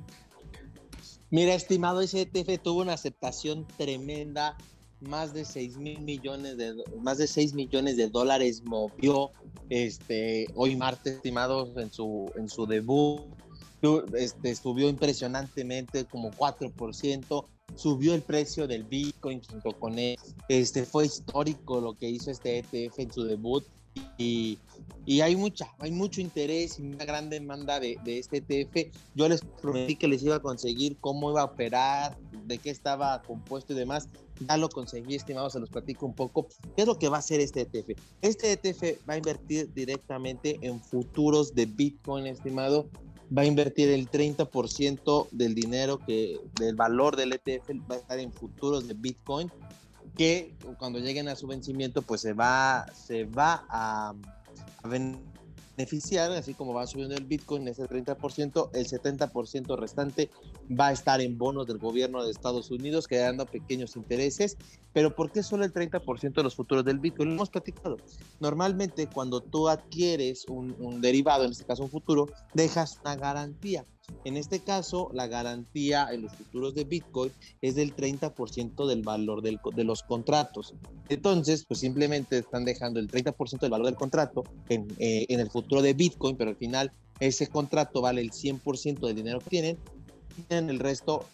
Mira, 1.30 1.54
estimado, 1.54 2.02
ese 2.02 2.22
ETF 2.22 2.62
tuvo 2.62 2.82
una 2.82 2.94
aceptación 2.94 3.68
tremenda, 3.78 4.58
más 5.02 5.34
de 5.34 5.44
6 5.44 5.78
mil 5.78 6.00
millones 6.02 6.58
de 6.58 6.74
más 7.02 7.18
de 7.18 7.28
6 7.28 7.54
millones 7.54 7.98
de 7.98 8.10
dólares 8.10 8.64
movió 8.64 9.32
este 9.70 10.48
hoy 10.56 10.76
martes 10.78 11.16
estimados 11.16 11.76
en 11.76 11.92
su 11.92 12.32
en 12.38 12.48
su 12.48 12.66
debut 12.66 13.22
este, 14.18 14.56
subió 14.56 14.90
impresionantemente 14.90 16.06
como 16.06 16.32
4%, 16.32 17.46
subió 17.76 18.14
el 18.14 18.22
precio 18.22 18.68
del 18.68 18.84
Bitcoin 18.84 19.42
junto 19.44 19.72
con 19.74 20.00
él. 20.00 20.18
Este 20.50 20.86
fue 20.86 21.06
histórico 21.06 21.82
lo 21.82 21.94
que 21.94 22.10
hizo 22.10 22.32
este 22.32 22.60
ETF 22.60 23.00
en 23.00 23.14
su 23.14 23.24
debut 23.24 23.66
y, 24.18 24.58
y, 25.06 25.22
hay 25.22 25.36
mucha, 25.36 25.72
hay 25.80 25.92
mucho 25.92 26.22
interés 26.22 26.80
y 26.80 26.84
una 26.84 27.06
gran 27.06 27.30
demanda 27.30 27.80
de, 27.80 27.98
de, 28.04 28.20
este 28.20 28.38
ETF. 28.38 28.96
Yo 29.14 29.30
les 29.30 29.42
prometí 29.62 29.96
que 29.96 30.08
les 30.08 30.24
iba 30.24 30.36
a 30.36 30.40
conseguir 30.40 30.98
cómo 31.00 31.32
iba 31.32 31.42
a 31.42 31.46
operar, 31.46 32.18
de 32.46 32.58
qué 32.58 32.70
estaba 32.70 33.22
compuesto 33.22 33.74
y 33.74 33.76
demás. 33.76 34.10
Ya 34.48 34.58
lo 34.58 34.70
conseguí, 34.70 35.16
estimado, 35.16 35.50
se 35.50 35.60
los 35.60 35.70
platico 35.70 36.06
un 36.06 36.14
poco. 36.14 36.48
¿Qué 36.76 36.82
es 36.82 36.88
lo 36.88 37.00
que 37.00 37.10
va 37.10 37.18
a 37.18 37.20
hacer 37.20 37.40
este 37.40 37.62
ETF? 37.62 37.98
Este 38.22 38.52
ETF 38.52 39.08
va 39.08 39.14
a 39.14 39.18
invertir 39.18 39.74
directamente 39.74 40.58
en 40.62 40.82
futuros 40.82 41.54
de 41.56 41.66
Bitcoin, 41.66 42.28
estimado. 42.28 42.90
Va 43.36 43.44
a 43.44 43.46
invertir 43.46 43.90
el 43.90 44.10
30% 44.10 45.30
del 45.32 45.56
dinero 45.56 46.00
que, 46.00 46.40
del 46.60 46.76
valor 46.76 47.16
del 47.16 47.34
ETF 47.34 47.70
va 47.90 47.96
a 47.96 47.98
estar 47.98 48.20
en 48.20 48.32
futuros 48.32 48.88
de 48.88 48.94
Bitcoin 48.94 49.52
que 50.16 50.56
cuando 50.78 51.00
lleguen 51.00 51.28
a 51.28 51.36
su 51.36 51.48
vencimiento, 51.48 52.02
pues 52.02 52.22
se 52.22 52.34
va, 52.34 52.86
se 52.94 53.26
va 53.26 53.66
a, 53.70 54.14
a 54.84 54.88
beneficiar, 54.88 56.32
así 56.32 56.54
como 56.54 56.74
va 56.74 56.88
subiendo 56.88 57.16
el 57.16 57.26
Bitcoin, 57.26 57.68
ese 57.68 57.84
30%, 57.84 58.70
el 58.74 58.88
70% 58.88 59.78
restante 59.78 60.30
va 60.70 60.88
a 60.88 60.92
estar 60.92 61.22
en 61.22 61.38
bonos 61.38 61.68
del 61.68 61.78
gobierno 61.78 62.24
de 62.24 62.32
Estados 62.32 62.72
Unidos, 62.72 63.08
quedando 63.08 63.46
pequeños 63.46 63.96
intereses. 63.96 64.58
Pero 64.94 65.16
¿por 65.16 65.32
qué 65.32 65.44
solo 65.44 65.66
el 65.66 65.74
30% 65.74 66.34
de 66.34 66.44
los 66.44 66.56
futuros 66.56 66.86
del 66.86 67.00
Bitcoin? 67.00 67.30
Lo 67.30 67.36
hemos 67.36 67.50
platicado. 67.50 67.98
Normalmente 68.40 69.08
cuando 69.08 69.42
tú 69.42 69.68
adquieres 69.68 70.46
un, 70.48 70.76
un 70.80 71.02
derivado, 71.02 71.44
en 71.44 71.52
este 71.52 71.66
caso 71.66 71.84
un 71.84 71.90
futuro, 71.90 72.28
dejas 72.54 73.00
una 73.04 73.16
garantía. 73.16 73.86
En 74.24 74.38
este 74.38 74.60
caso, 74.60 75.10
la 75.14 75.28
garantía 75.28 76.08
en 76.12 76.24
los 76.24 76.34
futuros 76.34 76.76
de 76.76 76.84
Bitcoin 76.84 77.32
es 77.62 77.76
del 77.76 77.96
30% 77.96 78.88
del 78.88 79.02
valor 79.02 79.42
de 79.42 79.84
los 79.84 80.04
contratos. 80.04 80.74
Entonces, 81.10 81.66
pues 81.68 81.80
simplemente 81.80 82.40
están 82.40 82.66
dejando 82.66 83.00
el 83.00 83.10
30% 83.10 83.60
del 83.60 83.72
valor 83.72 83.86
del 83.86 83.96
contrato 83.96 84.44
en, 84.70 84.88
eh, 85.00 85.26
en 85.30 85.40
el 85.40 85.50
futuro 85.50 85.82
de 85.82 85.94
Bitcoin, 85.94 86.36
pero 86.36 86.52
al 86.52 86.58
final 86.58 86.92
ese 87.20 87.48
contrato 87.48 88.02
vale 88.02 88.22
el 88.22 88.32
100% 88.32 89.08
del 89.08 89.16
dinero 89.16 89.40
que 89.40 89.50
tienen, 89.50 89.78
tienen 90.48 90.70
el 90.70 90.80
resto 90.80 91.26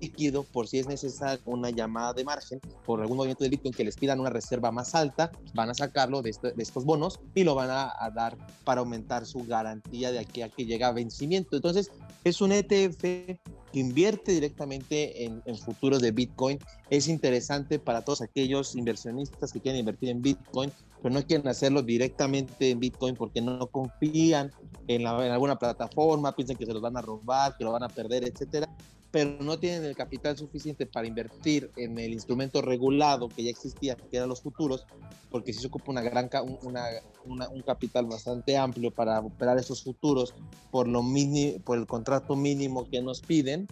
líquido 0.00 0.44
por 0.44 0.66
si 0.66 0.78
es 0.78 0.86
necesaria 0.86 1.40
una 1.44 1.70
llamada 1.70 2.12
de 2.12 2.24
margen 2.24 2.60
por 2.84 3.00
algún 3.00 3.16
movimiento 3.16 3.44
de 3.44 3.50
Bitcoin 3.50 3.74
que 3.74 3.84
les 3.84 3.96
pidan 3.96 4.20
una 4.20 4.30
reserva 4.30 4.70
más 4.70 4.94
alta, 4.94 5.30
van 5.54 5.70
a 5.70 5.74
sacarlo 5.74 6.22
de, 6.22 6.30
este, 6.30 6.54
estos 6.58 6.84
bonos 6.84 7.20
y 7.34 7.44
lo 7.44 7.54
van 7.54 7.70
a, 7.70 7.92
a, 7.98 8.10
dar 8.10 8.36
para 8.64 8.80
aumentar 8.80 9.26
su 9.26 9.44
garantía 9.44 10.12
de 10.12 10.18
aquí 10.18 10.42
a 10.42 10.48
que 10.48 10.64
llega 10.64 10.88
a 10.88 10.92
vencimiento. 10.92 11.56
Entonces, 11.56 11.90
es 12.24 12.40
un 12.40 12.52
ETF 12.52 12.96
que 12.96 13.40
invierte 13.72 14.32
directamente 14.32 15.24
en, 15.24 15.42
en 15.44 15.56
futuros 15.56 16.02
de 16.02 16.10
Bitcoin. 16.10 16.58
Es 16.90 17.08
interesante 17.08 17.78
para 17.78 18.02
todos 18.02 18.20
aquellos 18.20 18.74
inversionistas 18.74 19.52
que 19.52 19.60
quieren 19.60 19.80
invertir 19.80 20.10
en 20.10 20.22
Bitcoin, 20.22 20.72
pero 21.02 21.14
no 21.14 21.24
quieren 21.24 21.46
hacerlo 21.48 21.82
directamente 21.82 22.70
en 22.70 22.80
Bitcoin 22.80 23.14
porque 23.14 23.40
no 23.40 23.66
confían 23.68 24.50
en, 24.88 25.04
la, 25.04 25.24
en, 25.24 25.32
alguna 25.32 25.58
plataforma, 25.58 26.34
piensan 26.34 26.56
que 26.56 26.66
se 26.66 26.72
los 26.72 26.82
van 26.82 26.96
a 26.96 27.02
robar, 27.02 27.56
que 27.56 27.64
lo 27.64 27.72
van 27.72 27.84
a 27.84 27.88
perder, 27.88 28.24
etcétera 28.24 28.68
pero 29.10 29.42
no 29.42 29.58
tienen 29.58 29.84
el 29.84 29.96
capital 29.96 30.36
suficiente 30.36 30.86
para 30.86 31.06
invertir 31.06 31.70
en 31.76 31.98
el 31.98 32.12
instrumento 32.12 32.62
regulado 32.62 33.28
que 33.28 33.42
ya 33.42 33.50
existía, 33.50 33.96
que 33.96 34.16
eran 34.16 34.28
los 34.28 34.42
futuros, 34.42 34.86
porque 35.30 35.52
si 35.52 35.60
se 35.60 35.66
ocupa 35.66 35.90
una 35.90 36.02
gran, 36.02 36.30
una, 36.62 36.84
una, 37.24 37.48
un 37.48 37.62
capital 37.62 38.06
bastante 38.06 38.56
amplio 38.56 38.90
para 38.90 39.18
operar 39.20 39.58
esos 39.58 39.82
futuros 39.82 40.34
por, 40.70 40.86
lo 40.86 41.02
mini, 41.02 41.58
por 41.58 41.78
el 41.78 41.86
contrato 41.86 42.36
mínimo 42.36 42.88
que 42.88 43.02
nos 43.02 43.20
piden, 43.20 43.66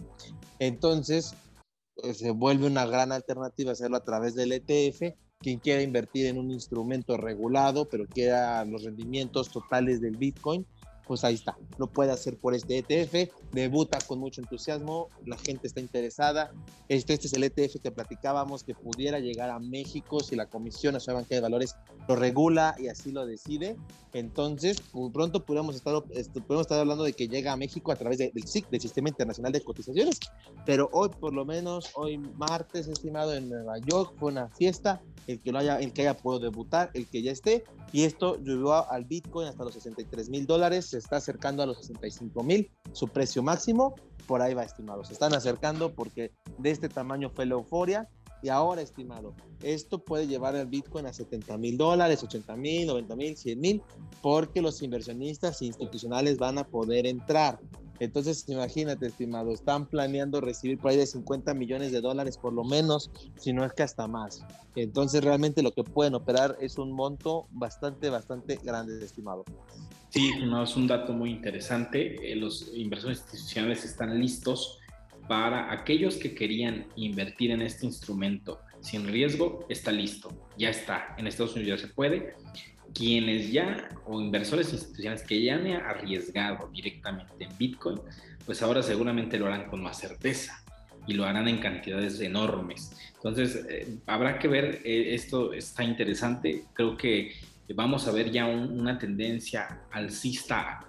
entonces 0.59 1.35
pues, 1.95 2.17
se 2.17 2.31
vuelve 2.31 2.67
una 2.67 2.85
gran 2.85 3.11
alternativa 3.11 3.71
hacerlo 3.71 3.97
a 3.97 4.03
través 4.03 4.35
del 4.35 4.51
ETF. 4.51 5.15
Quien 5.41 5.59
quiera 5.59 5.81
invertir 5.81 6.25
en 6.25 6.37
un 6.37 6.51
instrumento 6.51 7.15
regulado, 7.15 7.87
pero 7.87 8.05
quiera 8.05 8.65
los 8.65 8.83
rendimientos 8.83 9.49
totales 9.49 10.01
del 10.01 10.17
Bitcoin, 10.17 10.65
pues 11.09 11.23
ahí 11.23 11.33
está, 11.33 11.57
lo 11.79 11.87
puede 11.87 12.11
hacer 12.11 12.37
por 12.37 12.53
este 12.53 12.77
ETF, 12.77 13.33
debuta 13.51 13.97
con 14.05 14.19
mucho 14.19 14.41
entusiasmo, 14.41 15.09
la 15.25 15.39
gente 15.39 15.65
está 15.65 15.79
interesada, 15.79 16.51
este, 16.87 17.13
este 17.13 17.25
es 17.25 17.33
el 17.33 17.45
ETF 17.45 17.81
que 17.81 17.89
platicábamos 17.89 18.63
que 18.63 18.75
pudiera 18.75 19.17
llegar 19.17 19.49
a 19.49 19.57
México 19.57 20.19
si 20.19 20.35
la 20.35 20.45
Comisión 20.45 20.93
Nacional 20.93 21.23
Bancaria 21.23 21.37
de 21.37 21.41
Valores 21.41 21.75
lo 22.07 22.15
regula 22.15 22.75
y 22.77 22.89
así 22.89 23.11
lo 23.11 23.25
decide, 23.25 23.75
entonces 24.13 24.83
muy 24.93 25.09
pronto 25.09 25.43
podemos 25.43 25.75
estar, 25.75 25.95
podemos 26.03 26.61
estar 26.61 26.79
hablando 26.79 27.05
de 27.05 27.13
que 27.13 27.27
llega 27.27 27.53
a 27.53 27.57
México 27.57 27.91
a 27.91 27.95
través 27.95 28.19
de, 28.19 28.29
del 28.29 28.47
SIC, 28.47 28.69
del 28.69 28.79
Sistema 28.79 29.09
Internacional 29.09 29.51
de 29.51 29.61
Cotizaciones, 29.61 30.19
pero 30.63 30.91
hoy 30.93 31.09
por 31.09 31.33
lo 31.33 31.43
menos, 31.43 31.89
hoy 31.95 32.19
martes 32.19 32.87
estimado 32.87 33.33
en 33.33 33.49
Nueva 33.49 33.79
York, 33.79 34.13
fue 34.19 34.31
una 34.31 34.49
fiesta, 34.49 35.01
el 35.25 35.39
que, 35.39 35.51
lo 35.51 35.57
haya, 35.57 35.79
el 35.79 35.91
que 35.91 36.03
haya 36.03 36.15
podido 36.15 36.51
debutar, 36.51 36.91
el 36.93 37.07
que 37.07 37.23
ya 37.23 37.31
esté, 37.31 37.63
y 37.91 38.03
esto 38.03 38.37
llevó 38.43 38.89
al 38.89 39.05
Bitcoin 39.05 39.47
hasta 39.47 39.63
los 39.63 39.73
63 39.73 40.29
mil 40.29 40.45
dólares, 40.45 40.93
está 40.99 41.17
acercando 41.17 41.63
a 41.63 41.65
los 41.65 41.77
65 41.77 42.43
mil, 42.43 42.71
su 42.93 43.07
precio 43.07 43.41
máximo, 43.43 43.95
por 44.27 44.41
ahí 44.41 44.53
va 44.53 44.63
estimado, 44.63 45.03
se 45.03 45.13
están 45.13 45.33
acercando 45.33 45.93
porque 45.93 46.31
de 46.57 46.69
este 46.69 46.89
tamaño 46.89 47.29
fue 47.29 47.45
la 47.45 47.55
euforia 47.55 48.07
Y 48.41 48.49
ahora, 48.49 48.81
estimado, 48.81 49.35
esto 49.63 49.99
puede 49.99 50.27
llevar 50.27 50.55
al 50.55 50.67
Bitcoin 50.67 51.05
a 51.07 51.13
70 51.13 51.57
mil 51.57 51.77
dólares, 51.77 52.23
80 52.23 52.55
mil, 52.55 52.87
90 52.87 53.15
mil, 53.17 53.35
100 53.35 53.59
mil, 53.59 53.81
porque 54.21 54.61
los 54.61 54.81
inversionistas 54.81 55.61
institucionales 55.61 56.37
van 56.37 56.57
a 56.57 56.63
poder 56.63 57.05
entrar. 57.05 57.59
Entonces, 57.99 58.45
imagínate, 58.47 59.07
estimado, 59.07 59.51
están 59.51 59.85
planeando 59.85 60.39
recibir 60.39 60.77
por 60.77 60.91
ahí 60.91 60.97
de 60.97 61.05
50 61.05 61.53
millones 61.53 61.91
de 61.91 61.99
dólares 61.99 62.37
por 62.37 62.53
lo 62.53 62.63
menos, 62.63 63.11
si 63.37 63.51
no 63.51 63.65
es 63.65 63.73
que 63.73 63.83
hasta 63.83 64.07
más. 64.07 64.45
Entonces, 64.75 65.21
realmente 65.21 65.61
lo 65.61 65.73
que 65.73 65.83
pueden 65.83 66.15
operar 66.15 66.57
es 66.61 66.77
un 66.77 66.93
monto 66.93 67.47
bastante, 67.51 68.09
bastante 68.09 68.55
grande, 68.63 69.03
estimado. 69.03 69.43
Sí, 70.09 70.31
no, 70.43 70.63
es 70.63 70.75
un 70.75 70.87
dato 70.87 71.13
muy 71.13 71.29
interesante. 71.29 72.31
Eh, 72.31 72.35
los 72.35 72.71
inversores 72.73 73.19
institucionales 73.19 73.85
están 73.85 74.19
listos 74.19 74.79
para 75.27 75.71
aquellos 75.71 76.15
que 76.17 76.33
querían 76.33 76.87
invertir 76.95 77.51
en 77.51 77.61
este 77.61 77.85
instrumento 77.85 78.59
sin 78.81 79.07
riesgo, 79.07 79.65
está 79.69 79.91
listo, 79.91 80.31
ya 80.57 80.69
está. 80.69 81.15
En 81.17 81.27
Estados 81.27 81.55
Unidos 81.55 81.81
ya 81.81 81.87
se 81.87 81.93
puede. 81.93 82.33
Quienes 82.93 83.51
ya, 83.51 83.89
o 84.05 84.19
inversores 84.19 84.73
institucionales 84.73 85.21
que 85.23 85.43
ya 85.43 85.55
han 85.55 85.67
arriesgado 85.67 86.69
directamente 86.73 87.43
en 87.43 87.55
Bitcoin, 87.57 87.99
pues 88.45 88.63
ahora 88.63 88.81
seguramente 88.81 89.37
lo 89.37 89.45
harán 89.45 89.67
con 89.69 89.83
más 89.83 89.99
certeza 89.99 90.63
y 91.05 91.13
lo 91.13 91.25
harán 91.25 91.47
en 91.47 91.59
cantidades 91.59 92.19
enormes. 92.19 92.91
Entonces, 93.15 93.65
eh, 93.69 93.97
habrá 94.07 94.39
que 94.39 94.47
ver, 94.47 94.81
eh, 94.83 95.13
esto 95.13 95.53
está 95.53 95.83
interesante, 95.83 96.63
creo 96.73 96.97
que 96.97 97.33
vamos 97.73 98.07
a 98.07 98.11
ver 98.11 98.31
ya 98.31 98.45
una 98.45 98.97
tendencia 98.97 99.81
alcista 99.91 100.87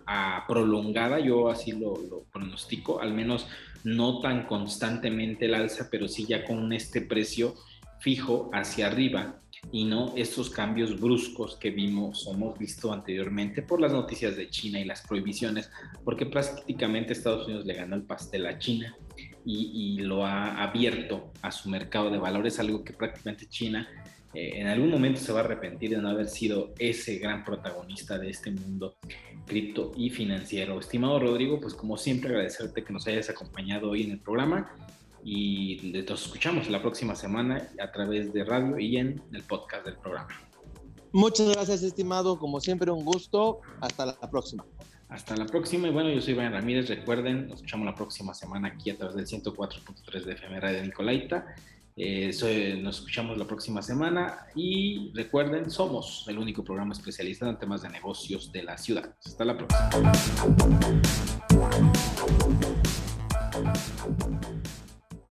prolongada, 0.48 1.20
yo 1.20 1.50
así 1.50 1.72
lo, 1.72 2.24
pronostico, 2.32 3.00
al 3.00 3.12
menos 3.12 3.46
no 3.84 4.20
tan 4.20 4.46
constantemente 4.46 5.46
el 5.46 5.54
alza, 5.54 5.88
pero 5.90 6.08
sí 6.08 6.26
ya 6.26 6.44
con 6.44 6.72
este 6.72 7.02
precio 7.02 7.54
fijo 8.00 8.50
hacia 8.52 8.86
arriba 8.86 9.40
y 9.72 9.84
no 9.84 10.14
estos 10.16 10.48
cambios 10.48 10.98
bruscos 10.98 11.56
que 11.56 11.70
vimos 11.70 12.26
hemos 12.32 12.58
visto 12.58 12.94
anteriormente 12.94 13.60
por 13.60 13.78
las 13.78 13.92
noticias 13.92 14.34
de 14.36 14.48
China 14.48 14.80
y 14.80 14.84
las 14.84 15.02
prohibiciones, 15.02 15.70
porque 16.02 16.24
prácticamente 16.24 17.12
Estados 17.12 17.46
Unidos 17.46 17.66
le 17.66 17.74
ganó 17.74 17.94
el 17.96 18.02
pastel 18.02 18.46
a 18.46 18.58
China 18.58 18.96
y, 19.44 19.98
y 19.98 20.02
lo 20.02 20.24
ha 20.24 20.62
abierto 20.62 21.30
a 21.42 21.52
su 21.52 21.68
mercado 21.68 22.10
de 22.10 22.18
valores, 22.18 22.58
algo 22.58 22.84
que 22.84 22.94
prácticamente 22.94 23.46
China 23.46 23.86
eh, 24.34 24.52
en 24.54 24.68
algún 24.68 24.90
momento 24.90 25.20
se 25.20 25.32
va 25.32 25.40
a 25.40 25.44
arrepentir 25.44 25.90
de 25.90 25.98
no 25.98 26.08
haber 26.08 26.28
sido 26.28 26.72
ese 26.78 27.18
gran 27.18 27.44
protagonista 27.44 28.18
de 28.18 28.30
este 28.30 28.50
mundo 28.50 28.96
cripto 29.46 29.92
y 29.96 30.10
financiero. 30.10 30.78
Estimado 30.78 31.18
Rodrigo, 31.18 31.60
pues 31.60 31.74
como 31.74 31.96
siempre 31.96 32.30
agradecerte 32.30 32.84
que 32.84 32.92
nos 32.92 33.06
hayas 33.06 33.28
acompañado 33.30 33.90
hoy 33.90 34.04
en 34.04 34.12
el 34.12 34.20
programa 34.20 34.72
y 35.24 35.92
nos 36.08 36.24
escuchamos 36.24 36.70
la 36.70 36.80
próxima 36.80 37.14
semana 37.14 37.68
a 37.80 37.90
través 37.90 38.32
de 38.32 38.44
radio 38.44 38.78
y 38.78 38.96
en 38.96 39.20
el 39.32 39.42
podcast 39.42 39.84
del 39.84 39.96
programa. 39.96 40.28
Muchas 41.12 41.50
gracias, 41.50 41.82
estimado. 41.82 42.38
Como 42.38 42.60
siempre, 42.60 42.90
un 42.90 43.04
gusto. 43.04 43.60
Hasta 43.80 44.06
la 44.06 44.30
próxima. 44.30 44.64
Hasta 45.08 45.36
la 45.36 45.46
próxima. 45.46 45.88
Y 45.88 45.90
bueno, 45.90 46.08
yo 46.10 46.20
soy 46.20 46.34
Brian 46.34 46.52
Ramírez. 46.52 46.88
Recuerden, 46.88 47.48
nos 47.48 47.56
escuchamos 47.56 47.84
la 47.84 47.96
próxima 47.96 48.32
semana 48.32 48.68
aquí 48.68 48.90
a 48.90 48.96
través 48.96 49.16
del 49.16 49.26
104.3 49.26 50.24
de 50.24 50.32
FM 50.34 50.60
Radio 50.60 50.82
Nicolaita. 50.84 51.46
Eh, 52.02 52.80
nos 52.82 52.96
escuchamos 52.96 53.36
la 53.36 53.46
próxima 53.46 53.82
semana 53.82 54.46
y 54.54 55.12
recuerden, 55.12 55.70
somos 55.70 56.24
el 56.28 56.38
único 56.38 56.64
programa 56.64 56.94
especializado 56.94 57.50
en 57.50 57.58
temas 57.58 57.82
de 57.82 57.90
negocios 57.90 58.50
de 58.50 58.62
la 58.62 58.78
ciudad. 58.78 59.14
Hasta 59.22 59.44
la 59.44 59.58
próxima. 59.58 60.10